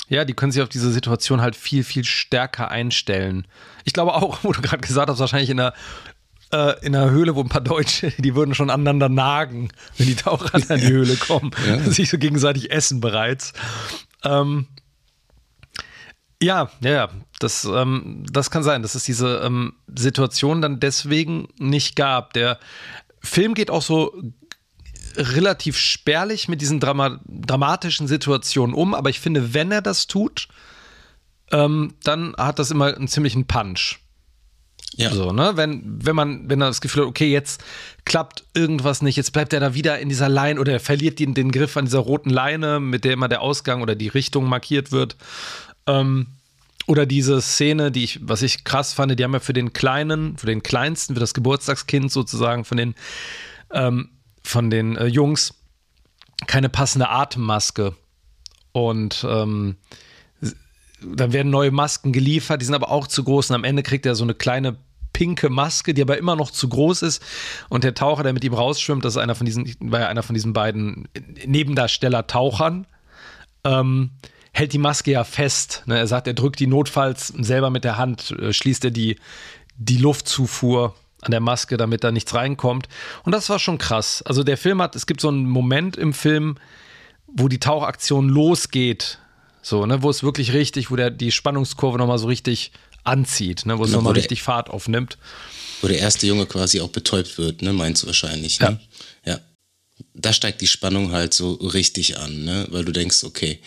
[0.09, 3.47] ja, die können sich auf diese Situation halt viel, viel stärker einstellen.
[3.83, 5.73] Ich glaube auch, wo du gerade gesagt hast, wahrscheinlich in der
[6.51, 10.15] äh, in einer Höhle, wo ein paar Deutsche, die würden schon aneinander nagen, wenn die
[10.15, 11.79] Taucher in die Höhle kommen, ja.
[11.91, 13.53] sich so gegenseitig essen bereits.
[14.23, 14.67] Ähm,
[16.41, 17.09] ja, ja, ja.
[17.39, 22.33] Das, ähm, das kann sein, dass es diese ähm, Situation dann deswegen nicht gab.
[22.33, 22.59] Der
[23.21, 24.13] Film geht auch so
[25.15, 30.47] relativ spärlich mit diesen Drama dramatischen Situationen um, aber ich finde, wenn er das tut,
[31.51, 33.99] ähm, dann hat das immer einen ziemlichen Punch.
[34.95, 35.11] Ja.
[35.11, 35.53] So, ne?
[35.55, 37.63] Wenn, wenn man, wenn er das Gefühl hat, okay, jetzt
[38.05, 41.33] klappt irgendwas nicht, jetzt bleibt er da wieder in dieser Leine oder er verliert den,
[41.33, 44.91] den Griff an dieser roten Leine, mit der immer der Ausgang oder die Richtung markiert
[44.91, 45.15] wird.
[45.87, 46.27] Ähm,
[46.85, 50.37] oder diese Szene, die ich, was ich krass fand, die haben ja für den Kleinen,
[50.37, 52.95] für den Kleinsten, für das Geburtstagskind sozusagen von den,
[53.71, 54.09] ähm,
[54.43, 55.55] von den äh, Jungs
[56.47, 57.95] keine passende Atemmaske.
[58.71, 59.77] Und ähm,
[61.01, 64.05] dann werden neue Masken geliefert, die sind aber auch zu groß und am Ende kriegt
[64.05, 64.77] er so eine kleine
[65.11, 67.23] pinke Maske, die aber immer noch zu groß ist.
[67.69, 70.23] Und der Taucher, der mit ihm rausschwimmt, das ist einer von diesen, war ja einer
[70.23, 71.07] von diesen beiden
[71.45, 72.87] Nebendarsteller-Tauchern.
[73.63, 74.11] Ähm,
[74.53, 75.83] hält die Maske ja fest.
[75.85, 75.97] Ne?
[75.97, 79.17] Er sagt, er drückt die notfalls selber mit der Hand, äh, schließt er die,
[79.77, 82.87] die Luftzufuhr an der Maske, damit da nichts reinkommt.
[83.23, 84.21] Und das war schon krass.
[84.23, 86.55] Also der Film hat, es gibt so einen Moment im Film,
[87.27, 89.19] wo die Tauchaktion losgeht.
[89.61, 92.71] So, ne, wo es wirklich richtig, wo der die Spannungskurve nochmal so richtig
[93.03, 95.17] anzieht, ne, wo es genau, nochmal richtig Fahrt aufnimmt.
[95.81, 98.79] Wo der erste Junge quasi auch betäubt wird, ne, meinst du wahrscheinlich, ne?
[99.25, 99.33] Ja.
[99.33, 99.39] ja.
[100.13, 103.59] Da steigt die Spannung halt so richtig an, ne, weil du denkst, okay,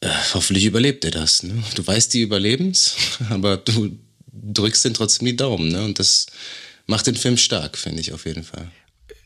[0.00, 1.42] äh, hoffentlich überlebt er das.
[1.42, 1.62] Ne?
[1.74, 2.96] Du weißt, die überleben's,
[3.30, 3.98] aber du
[4.32, 5.68] drückst den trotzdem die Daumen.
[5.70, 5.84] Ne?
[5.84, 6.26] Und das
[6.86, 8.70] macht den Film stark, finde ich auf jeden Fall.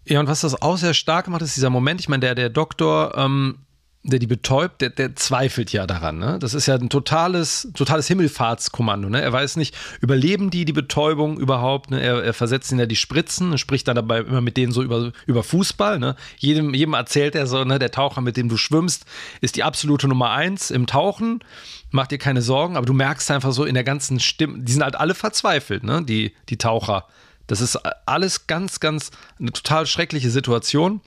[0.06, 2.00] Ja, und was das auch sehr stark macht, ist dieser Moment.
[2.00, 3.60] Ich meine, der, der Doktor, ähm,
[4.06, 6.18] der die betäubt, der, der zweifelt ja daran.
[6.18, 6.38] Ne?
[6.38, 9.08] Das ist ja ein totales, totales Himmelfahrtskommando.
[9.08, 9.22] Ne?
[9.22, 11.90] Er weiß nicht, überleben die die Betäubung überhaupt?
[11.90, 12.02] Ne?
[12.02, 15.12] Er, er versetzt ihnen ja die Spritzen spricht dann dabei immer mit denen so über,
[15.26, 15.98] über Fußball.
[15.98, 16.16] Ne?
[16.36, 17.78] Jedem, jedem erzählt er so, ne?
[17.78, 19.06] der Taucher, mit dem du schwimmst,
[19.40, 21.42] ist die absolute Nummer eins im Tauchen.
[21.90, 24.82] Mach dir keine Sorgen, aber du merkst einfach so in der ganzen Stimme, die sind
[24.82, 26.02] halt alle verzweifelt, ne?
[26.04, 27.06] die, die Taucher.
[27.46, 31.00] Das ist alles ganz, ganz eine total schreckliche Situation.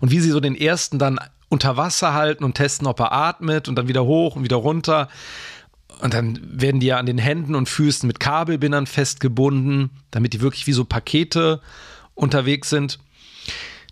[0.00, 3.68] Und wie sie so den ersten dann unter Wasser halten und testen, ob er atmet
[3.68, 5.08] und dann wieder hoch und wieder runter.
[6.00, 10.40] Und dann werden die ja an den Händen und Füßen mit Kabelbindern festgebunden, damit die
[10.40, 11.60] wirklich wie so Pakete
[12.14, 12.98] unterwegs sind.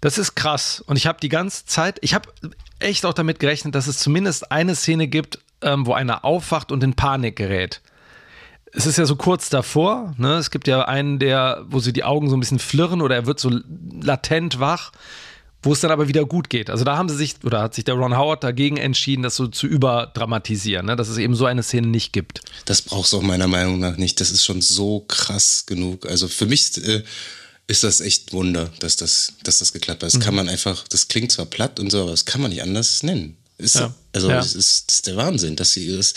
[0.00, 0.82] Das ist krass.
[0.86, 2.28] Und ich habe die ganze Zeit, ich habe
[2.78, 6.82] echt auch damit gerechnet, dass es zumindest eine Szene gibt, ähm, wo einer aufwacht und
[6.84, 7.80] in Panik gerät.
[8.72, 10.34] Es ist ja so kurz davor, ne?
[10.34, 13.26] Es gibt ja einen, der, wo sie die Augen so ein bisschen flirren oder er
[13.26, 13.50] wird so
[14.02, 14.90] latent wach
[15.64, 16.70] wo es dann aber wieder gut geht.
[16.70, 19.46] Also da haben sie sich, oder hat sich der Ron Howard dagegen entschieden, das so
[19.46, 20.96] zu überdramatisieren, ne?
[20.96, 22.40] dass es eben so eine Szene nicht gibt.
[22.64, 24.20] Das braucht es auch meiner Meinung nach nicht.
[24.20, 26.06] Das ist schon so krass genug.
[26.06, 27.02] Also für mich äh,
[27.66, 30.08] ist das echt Wunder, dass das, dass das geklappt hat.
[30.08, 30.24] Das mhm.
[30.24, 33.02] kann man einfach, das klingt zwar platt und so, aber das kann man nicht anders
[33.02, 33.36] nennen.
[33.56, 33.94] Ist, ja.
[34.12, 34.40] Also ja.
[34.40, 36.14] es ist, das ist der Wahnsinn, dass sie das.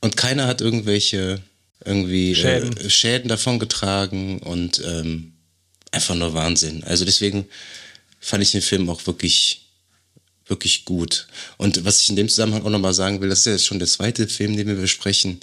[0.00, 1.40] Und keiner hat irgendwelche
[1.84, 5.34] irgendwie äh, Schäden, äh, Schäden davon getragen und ähm,
[5.92, 6.82] einfach nur Wahnsinn.
[6.84, 7.46] Also deswegen
[8.24, 9.66] fand ich den Film auch wirklich,
[10.46, 11.26] wirklich gut.
[11.58, 13.78] Und was ich in dem Zusammenhang auch nochmal sagen will, das ist ja jetzt schon
[13.78, 15.40] der zweite Film, den wir besprechen,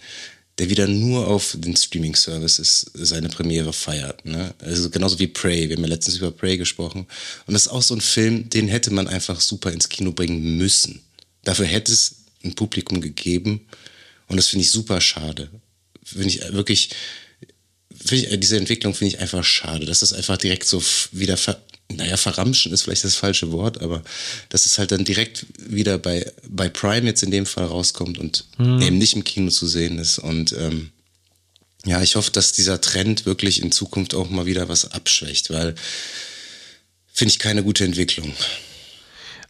[0.58, 4.26] der wieder nur auf den Streaming-Services seine Premiere feiert.
[4.26, 4.54] Ne?
[4.60, 5.70] Also genauso wie Prey.
[5.70, 7.06] Wir haben ja letztens über Prey gesprochen.
[7.46, 10.58] Und das ist auch so ein Film, den hätte man einfach super ins Kino bringen
[10.58, 11.02] müssen.
[11.44, 13.68] Dafür hätte es ein Publikum gegeben.
[14.28, 15.50] Und das finde ich super schade.
[16.04, 16.90] Finde ich wirklich,
[17.96, 21.62] find ich, diese Entwicklung finde ich einfach schade, dass das einfach direkt so wieder ver
[21.96, 24.02] naja, verramschen ist vielleicht das falsche Wort, aber
[24.50, 28.46] dass es halt dann direkt wieder bei, bei Prime jetzt in dem Fall rauskommt und
[28.58, 28.82] mhm.
[28.82, 30.20] eben nicht im Kino zu sehen ist.
[30.20, 30.92] Und ähm,
[31.86, 35.76] ja, ich hoffe, dass dieser Trend wirklich in Zukunft auch mal wieder was abschwächt, weil
[37.14, 38.34] finde ich keine gute Entwicklung.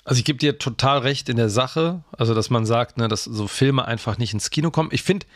[0.03, 3.23] Also ich gebe dir total recht in der Sache, also dass man sagt, ne, dass
[3.23, 4.89] so Filme einfach nicht ins Kino kommen.
[4.91, 5.27] Ich finde,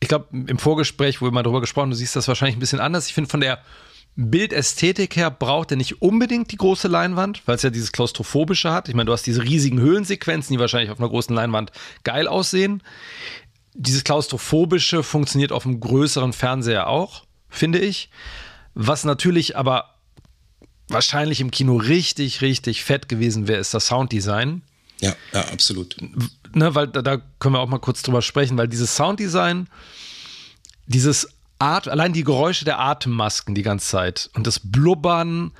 [0.00, 2.80] ich glaube, im Vorgespräch, wo wir mal darüber gesprochen, du siehst das wahrscheinlich ein bisschen
[2.80, 3.08] anders.
[3.08, 3.60] Ich finde von der
[4.20, 8.88] Bildästhetik her braucht er nicht unbedingt die große Leinwand, weil es ja dieses Klaustrophobische hat.
[8.88, 11.70] Ich meine, du hast diese riesigen Höhlensequenzen, die wahrscheinlich auf einer großen Leinwand
[12.02, 12.82] geil aussehen.
[13.74, 18.10] Dieses Klaustrophobische funktioniert auf einem größeren Fernseher auch, finde ich.
[18.74, 19.94] Was natürlich aber
[20.88, 24.62] wahrscheinlich im Kino richtig, richtig fett gewesen wäre, ist das Sounddesign.
[25.00, 25.96] Ja, ja, absolut.
[26.54, 29.68] Ne, weil da, da können wir auch mal kurz drüber sprechen, weil dieses Sounddesign,
[30.86, 35.52] dieses At allein die Geräusche der Atemmasken die ganze Zeit und das Blubbern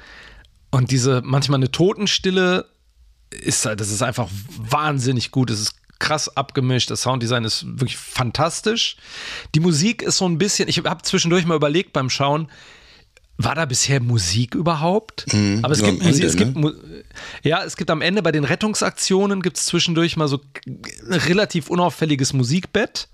[0.71, 2.67] und diese manchmal eine Totenstille
[3.31, 5.51] ist halt, das ist einfach wahnsinnig gut.
[5.51, 6.91] Es ist krass abgemischt.
[6.91, 8.97] Das Sounddesign ist wirklich fantastisch.
[9.55, 12.49] Die Musik ist so ein bisschen, ich habe zwischendurch mal überlegt beim Schauen,
[13.37, 15.33] war da bisher Musik überhaupt?
[15.33, 16.75] Mhm, Aber es gibt Musik, es gibt, ne?
[17.45, 21.71] ja, es gibt am Ende bei den Rettungsaktionen gibt es zwischendurch mal so ein relativ
[21.71, 23.09] unauffälliges Musikbett.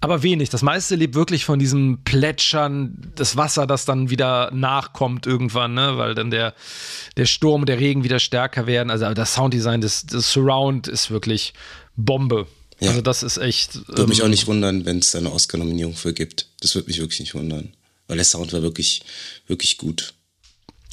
[0.00, 0.48] Aber wenig.
[0.48, 5.98] Das meiste lebt wirklich von diesem Plätschern, das Wasser, das dann wieder nachkommt irgendwann, ne?
[5.98, 6.54] weil dann der,
[7.16, 8.90] der Sturm, der Regen wieder stärker werden.
[8.90, 11.52] Also das Sounddesign, das, das Surround ist wirklich
[11.96, 12.46] Bombe.
[12.78, 12.90] Ja.
[12.90, 13.88] Also das ist echt.
[13.88, 16.46] Würde ähm, mich auch nicht wundern, wenn es da eine Oscar-Nominierung für gibt.
[16.60, 17.74] Das würde mich wirklich nicht wundern.
[18.06, 19.02] Weil der Sound war wirklich,
[19.48, 20.14] wirklich gut.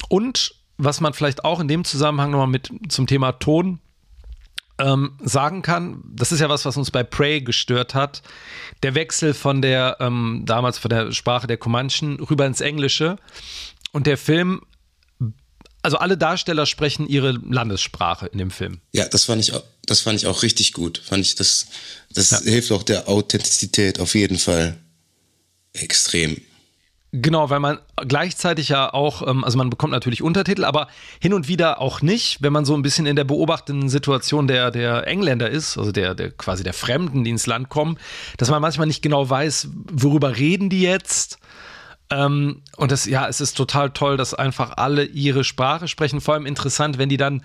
[0.08, 3.78] Und was man vielleicht auch in dem Zusammenhang nochmal mit zum Thema Ton
[4.78, 8.22] ähm, sagen kann, das ist ja was, was uns bei Prey gestört hat,
[8.82, 13.16] der Wechsel von der, ähm, damals von der Sprache der Comanchen rüber ins Englische
[13.92, 14.60] und der Film,
[15.82, 18.80] also alle Darsteller sprechen ihre Landessprache in dem Film.
[18.92, 21.00] Ja, das fand ich auch, das fand ich auch richtig gut.
[21.02, 21.66] Fand ich, das,
[22.12, 22.40] das ja.
[22.40, 24.76] hilft auch der Authentizität auf jeden Fall
[25.72, 26.40] extrem.
[27.22, 31.48] Genau, weil man gleichzeitig ja auch, ähm, also man bekommt natürlich Untertitel, aber hin und
[31.48, 35.48] wieder auch nicht, wenn man so ein bisschen in der beobachtenden Situation der, der Engländer
[35.48, 37.96] ist, also der, der quasi der Fremden, die ins Land kommen,
[38.36, 41.38] dass man manchmal nicht genau weiß, worüber reden die jetzt.
[42.10, 46.20] Ähm, und das, ja, es ist total toll, dass einfach alle ihre Sprache sprechen.
[46.20, 47.42] Vor allem interessant, wenn die dann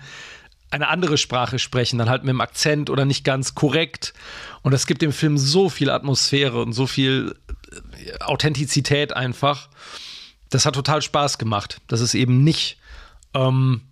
[0.70, 4.12] eine andere Sprache sprechen, dann halt mit dem Akzent oder nicht ganz korrekt.
[4.62, 7.34] Und das gibt dem Film so viel Atmosphäre und so viel
[8.20, 9.68] Authentizität einfach.
[10.50, 12.78] Das hat total Spaß gemacht, dass es eben nicht
[13.34, 13.82] ähm,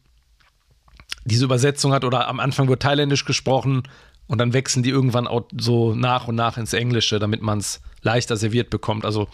[1.25, 3.85] diese Übersetzung hat oder am Anfang wird thailändisch gesprochen
[4.27, 7.81] und dann wechseln die irgendwann auch so nach und nach ins Englische, damit man es
[8.03, 9.05] leichter serviert bekommt.
[9.05, 9.29] Also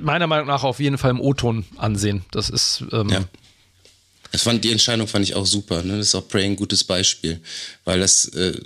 [0.00, 2.24] meiner Meinung nach auf jeden Fall im O-Ton ansehen.
[2.30, 3.24] Das ist ähm, ja.
[4.32, 5.84] Das fand, die Entscheidung fand ich auch super.
[5.84, 5.96] Ne?
[5.96, 7.40] Das ist auch Prey ein gutes Beispiel,
[7.84, 8.60] weil das, äh,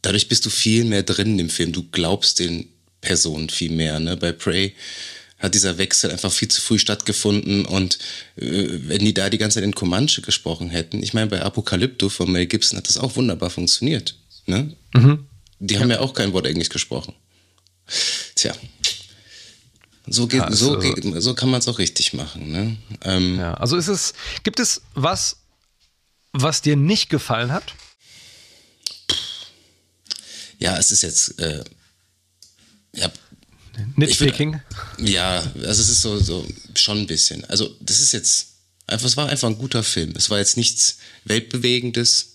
[0.00, 1.72] dadurch bist du viel mehr drin im Film.
[1.72, 2.68] Du glaubst den
[3.02, 4.00] Personen viel mehr.
[4.00, 4.16] Ne?
[4.16, 4.74] Bei Prey
[5.38, 7.98] hat dieser Wechsel einfach viel zu früh stattgefunden und
[8.36, 12.08] äh, wenn die da die ganze Zeit in Comanche gesprochen hätten, ich meine, bei Apokalypto
[12.08, 14.16] von Mel Gibson hat das auch wunderbar funktioniert.
[14.46, 14.74] Ne?
[14.94, 15.26] Mhm.
[15.58, 15.80] Die ja.
[15.80, 17.14] haben ja auch kein Wort Englisch gesprochen.
[18.36, 18.54] Tja.
[20.06, 22.50] So, geht, ja, also, so, geht, so kann man es auch richtig machen.
[22.50, 22.76] Ne?
[23.02, 25.36] Ähm, ja, also ist es, gibt es was,
[26.32, 27.74] was dir nicht gefallen hat?
[30.58, 31.64] Ja, es ist jetzt, äh,
[32.94, 33.10] ja,
[33.96, 34.60] Nitpicking?
[34.98, 37.44] Ja, also es ist so, so schon ein bisschen.
[37.46, 38.48] Also das ist jetzt
[38.86, 40.12] einfach, es war einfach ein guter Film.
[40.16, 42.28] Es war jetzt nichts weltbewegendes.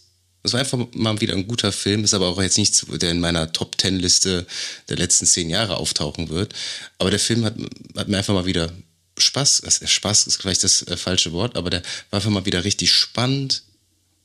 [0.44, 3.20] Es war einfach mal wieder ein guter Film, ist aber auch jetzt nichts, der in
[3.20, 4.46] meiner Top Ten Liste
[4.88, 6.54] der letzten zehn Jahre auftauchen wird.
[7.00, 7.56] Aber der Film hat,
[7.96, 8.72] hat mir einfach mal wieder
[9.18, 12.92] Spaß, Spaß ist vielleicht das äh, falsche Wort, aber der war einfach mal wieder richtig
[12.92, 13.64] spannend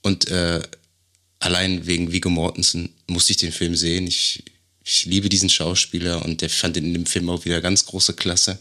[0.02, 0.60] und äh,
[1.38, 4.06] allein wegen Viggo Mortensen musste ich den Film sehen.
[4.06, 4.44] Ich
[4.84, 8.58] ich liebe diesen Schauspieler und der fand in dem Film auch wieder ganz große Klasse.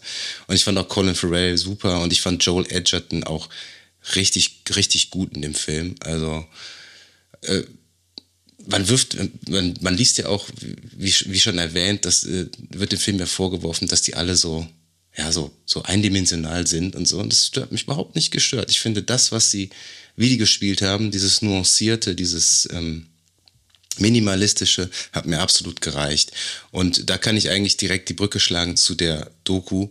[0.47, 3.49] Und ich fand auch Colin Farrell super und ich fand Joel Edgerton auch
[4.15, 5.95] richtig, richtig gut in dem Film.
[6.01, 6.45] Also,
[7.41, 7.63] äh,
[8.67, 9.17] man wirft,
[9.49, 10.47] man, man liest ja auch,
[10.95, 14.67] wie, wie schon erwähnt, das äh, wird dem Film ja vorgeworfen, dass die alle so,
[15.17, 17.19] ja, so, so eindimensional sind und so.
[17.19, 18.69] Und das stört mich überhaupt nicht gestört.
[18.69, 19.71] Ich finde das, was sie,
[20.15, 23.07] wie die gespielt haben, dieses Nuancierte, dieses, ähm,
[24.01, 26.31] minimalistische hat mir absolut gereicht.
[26.71, 29.87] Und da kann ich eigentlich direkt die Brücke schlagen zu der Doku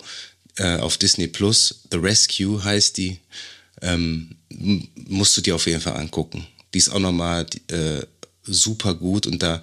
[0.57, 1.83] äh, auf Disney Plus.
[1.91, 3.19] The Rescue heißt die.
[3.83, 6.47] Ähm, musst du dir auf jeden Fall angucken.
[6.75, 8.03] Die ist auch nochmal äh,
[8.45, 9.63] super gut und da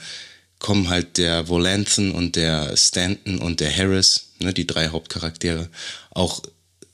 [0.60, 5.70] kommen halt der Volanthen und der Stanton und der Harris, ne, die drei Hauptcharaktere,
[6.12, 6.42] auch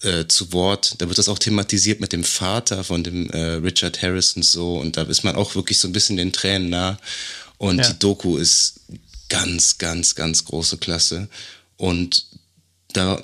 [0.02, 0.96] äh, zu Wort.
[0.98, 4.76] Da wird das auch thematisiert mit dem Vater von dem äh, Richard Harris und so.
[4.76, 7.00] Und da ist man auch wirklich so ein bisschen den Tränen nah.
[7.63, 7.89] Und ja.
[7.89, 8.82] die Doku ist
[9.30, 11.30] ganz, ganz, ganz große Klasse.
[11.78, 12.26] Und
[12.91, 13.23] da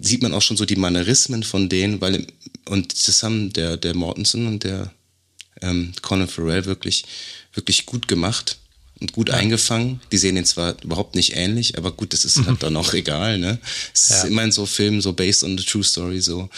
[0.00, 2.26] sieht man auch schon so die Manierismen von denen, weil
[2.70, 4.94] und das haben der, der Mortensen und der
[5.60, 7.04] ähm, Colin Farrell wirklich,
[7.52, 8.56] wirklich gut gemacht
[8.98, 9.34] und gut ja.
[9.34, 10.00] eingefangen.
[10.10, 12.46] Die sehen ihn zwar überhaupt nicht ähnlich, aber gut, das ist mhm.
[12.46, 13.58] halt dann auch egal, ne?
[13.92, 14.16] Es ja.
[14.16, 16.48] ist immer in so Filmen so based on the true story so.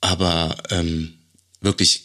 [0.00, 1.18] Aber ähm,
[1.60, 2.02] wirklich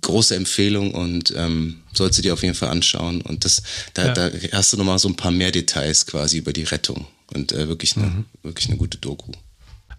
[0.00, 3.20] große Empfehlung und ähm, sollst du dir auf jeden Fall anschauen.
[3.22, 3.62] Und das,
[3.94, 4.12] da, ja.
[4.14, 7.68] da hast du nochmal so ein paar mehr Details quasi über die Rettung und äh,
[7.68, 8.24] wirklich, eine, mhm.
[8.42, 9.32] wirklich eine gute Doku.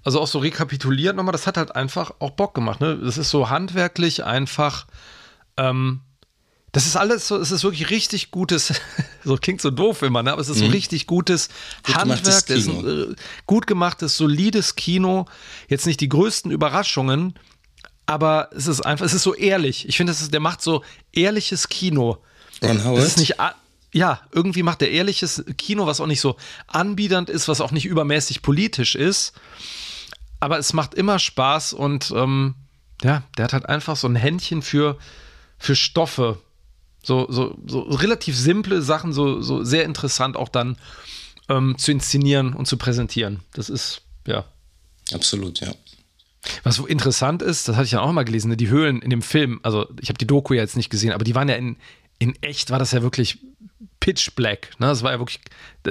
[0.04, 2.82] Also auch so rekapituliert nochmal, das hat halt einfach auch Bock gemacht.
[2.82, 2.98] Ne?
[3.04, 4.88] Das ist so handwerklich einfach
[5.58, 6.02] ähm,
[6.72, 8.74] das ist alles so, es ist wirklich richtig gutes,
[9.26, 10.32] so klingt so doof immer, ne?
[10.32, 10.72] aber es ist so mhm.
[10.72, 11.50] richtig gutes
[11.86, 15.26] gut Handwerk, ist ein, äh, gut gemachtes, solides Kino.
[15.68, 17.34] Jetzt nicht die größten Überraschungen,
[18.12, 19.88] aber es ist einfach, es ist so ehrlich.
[19.88, 22.18] Ich finde, der macht so ehrliches Kino.
[22.62, 22.98] Ron Howard?
[22.98, 23.36] Das ist nicht,
[23.94, 26.36] ja, irgendwie macht er ehrliches Kino, was auch nicht so
[26.68, 29.34] anbiedernd ist, was auch nicht übermäßig politisch ist.
[30.42, 32.56] Aber es macht immer Spaß und ähm,
[33.02, 34.98] ja, der hat halt einfach so ein Händchen für,
[35.58, 36.38] für Stoffe
[37.04, 40.78] so, so, so relativ simple Sachen, so, so sehr interessant auch dann
[41.50, 43.40] ähm, zu inszenieren und zu präsentieren.
[43.54, 44.46] Das ist, ja.
[45.14, 45.74] Absolut, ja.
[46.64, 49.10] Was so interessant ist, das hatte ich ja auch mal gelesen, ne, die Höhlen in
[49.10, 51.56] dem Film, also ich habe die Doku ja jetzt nicht gesehen, aber die waren ja
[51.56, 51.78] in,
[52.20, 53.40] in echt, war das ja wirklich
[54.00, 54.72] pitch black.
[54.80, 54.88] Ne?
[54.88, 55.40] Das war ja wirklich,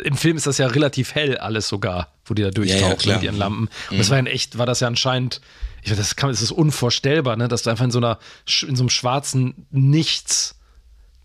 [0.04, 3.14] im Film ist das ja relativ hell alles sogar, wo die da durchtauchen ja, ja,
[3.16, 3.68] mit ihren Lampen.
[3.90, 3.98] Und mhm.
[3.98, 5.40] das war in echt, war das ja anscheinend,
[5.82, 7.48] ich das, kann, das ist unvorstellbar, ne?
[7.48, 8.18] dass du einfach in so einer,
[8.66, 10.56] in so einem schwarzen Nichts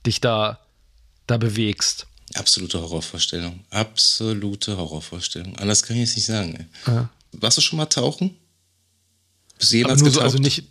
[0.06, 0.60] dich da,
[1.28, 2.08] da bewegst.
[2.36, 3.62] Absolute Horrorvorstellung.
[3.72, 5.56] Absolute Horrorvorstellung.
[5.58, 6.70] Anders kann ich jetzt nicht sagen.
[6.88, 7.10] Ja.
[7.34, 8.36] Warst du schon mal tauchen?
[9.60, 10.64] Bist du jemals aber nur so, also nicht,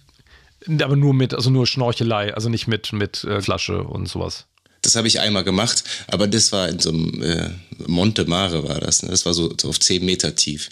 [0.81, 4.47] aber nur mit, also nur Schnorchelei, also nicht mit, mit äh, Flasche und sowas.
[4.83, 7.51] Das habe ich einmal gemacht, aber das war in so einem äh,
[7.87, 9.03] Monte Mare war das.
[9.03, 9.09] Ne?
[9.11, 10.69] Das war so, so auf 10 Meter tief.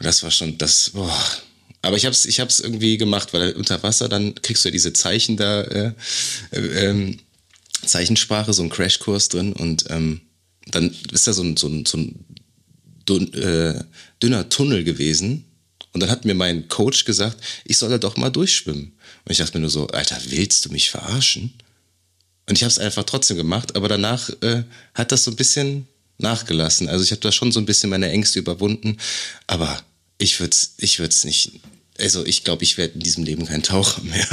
[0.00, 1.14] Das war schon, das, boah.
[1.82, 4.72] Aber ich habe es ich hab's irgendwie gemacht, weil unter Wasser, dann kriegst du ja
[4.72, 5.92] diese Zeichen da, äh,
[6.52, 7.18] äh, ähm,
[7.84, 10.22] Zeichensprache, so ein Crashkurs drin und ähm,
[10.70, 13.84] dann ist da so ein, so ein, so ein äh,
[14.22, 15.44] dünner Tunnel gewesen.
[15.94, 18.92] Und dann hat mir mein Coach gesagt, ich soll da doch mal durchschwimmen.
[19.24, 21.54] Und ich dachte mir nur so, Alter, willst du mich verarschen?
[22.46, 25.88] Und ich habe es einfach trotzdem gemacht, aber danach äh, hat das so ein bisschen
[26.18, 26.88] nachgelassen.
[26.88, 28.98] Also ich habe da schon so ein bisschen meine Ängste überwunden,
[29.46, 29.82] aber
[30.18, 31.60] ich würde es ich würd's nicht
[31.98, 34.26] also ich glaube, ich werde in diesem Leben kein Taucher mehr.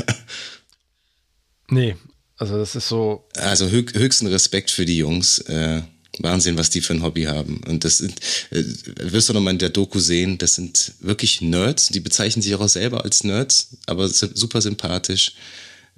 [1.70, 1.96] Nee,
[2.38, 3.26] also das ist so.
[3.36, 5.40] Also höchsten Respekt für die Jungs.
[5.40, 5.84] Äh,
[6.20, 7.62] Wahnsinn, was die für ein Hobby haben.
[7.68, 8.20] Und das sind,
[8.52, 8.64] äh,
[9.12, 11.88] wirst du nochmal in der Doku sehen, das sind wirklich Nerds.
[11.88, 15.34] Die bezeichnen sich auch selber als Nerds, aber super sympathisch.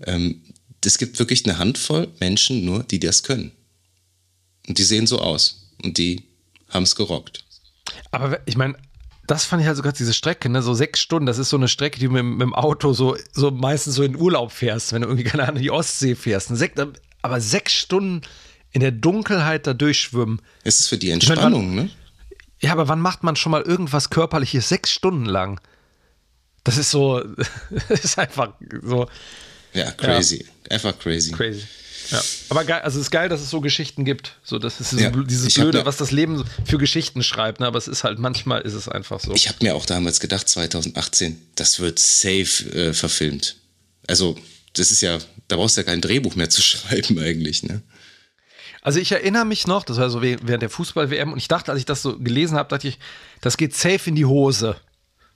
[0.05, 0.41] Ähm,
[0.85, 3.51] es gibt wirklich eine Handvoll Menschen nur, die das können.
[4.67, 5.71] Und die sehen so aus.
[5.83, 6.23] Und die
[6.69, 7.43] haben es gerockt.
[8.11, 8.75] Aber ich meine,
[9.27, 10.61] das fand ich halt sogar diese Strecke, ne?
[10.61, 13.15] so sechs Stunden, das ist so eine Strecke, die du mit, mit dem Auto so,
[13.31, 16.49] so meistens so in Urlaub fährst, wenn du irgendwie, keine Ahnung, die Ostsee fährst.
[16.49, 16.71] Sech,
[17.21, 18.21] aber sechs Stunden
[18.73, 20.41] in der Dunkelheit da durchschwimmen.
[20.63, 21.89] Es ist für die Entspannung, meine, ne?
[22.59, 25.61] Ja, aber wann macht man schon mal irgendwas Körperliches sechs Stunden lang?
[26.63, 27.21] Das ist so,
[27.89, 29.07] das ist einfach so.
[29.73, 30.45] Ja, crazy.
[30.45, 30.71] Ja.
[30.71, 31.31] Einfach crazy.
[31.31, 31.63] Crazy.
[32.09, 32.21] Ja.
[32.49, 34.37] Aber geil, also es ist geil, dass es so Geschichten gibt.
[34.43, 37.59] So, das ist ja, dieses Blöde, was das Leben für Geschichten schreibt.
[37.59, 37.67] Ne?
[37.67, 39.33] Aber es ist halt, manchmal ist es einfach so.
[39.33, 43.55] Ich habe mir auch damals gedacht, 2018, das wird safe äh, verfilmt.
[44.07, 44.37] Also,
[44.73, 47.81] das ist ja, da brauchst du ja kein Drehbuch mehr zu schreiben eigentlich, ne?
[48.83, 51.79] Also ich erinnere mich noch, das war so während der Fußball-WM und ich dachte, als
[51.79, 52.99] ich das so gelesen habe, dachte ich,
[53.39, 54.75] das geht safe in die Hose.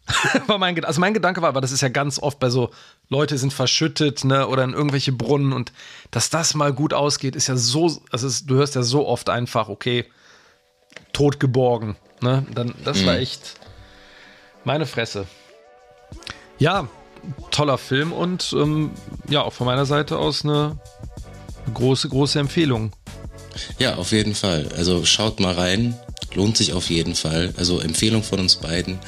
[0.48, 2.72] war mein, also mein Gedanke war, aber das ist ja ganz oft bei so,
[3.08, 5.72] Leute sind verschüttet, ne, oder in irgendwelche Brunnen und
[6.12, 9.30] dass das mal gut ausgeht, ist ja so, also es, du hörst ja so oft
[9.30, 10.06] einfach, okay,
[11.14, 13.06] tot geborgen, ne, dann, das mhm.
[13.06, 13.56] war echt
[14.66, 15.26] meine Fresse.
[16.58, 16.88] Ja,
[17.52, 18.92] toller Film und ähm,
[19.30, 20.80] ja, auch von meiner Seite aus eine
[21.74, 22.92] große, große Empfehlung.
[23.80, 24.68] Ja, auf jeden Fall.
[24.76, 25.96] Also schaut mal rein.
[26.34, 27.54] Lohnt sich auf jeden Fall.
[27.58, 29.00] Also Empfehlung von uns beiden.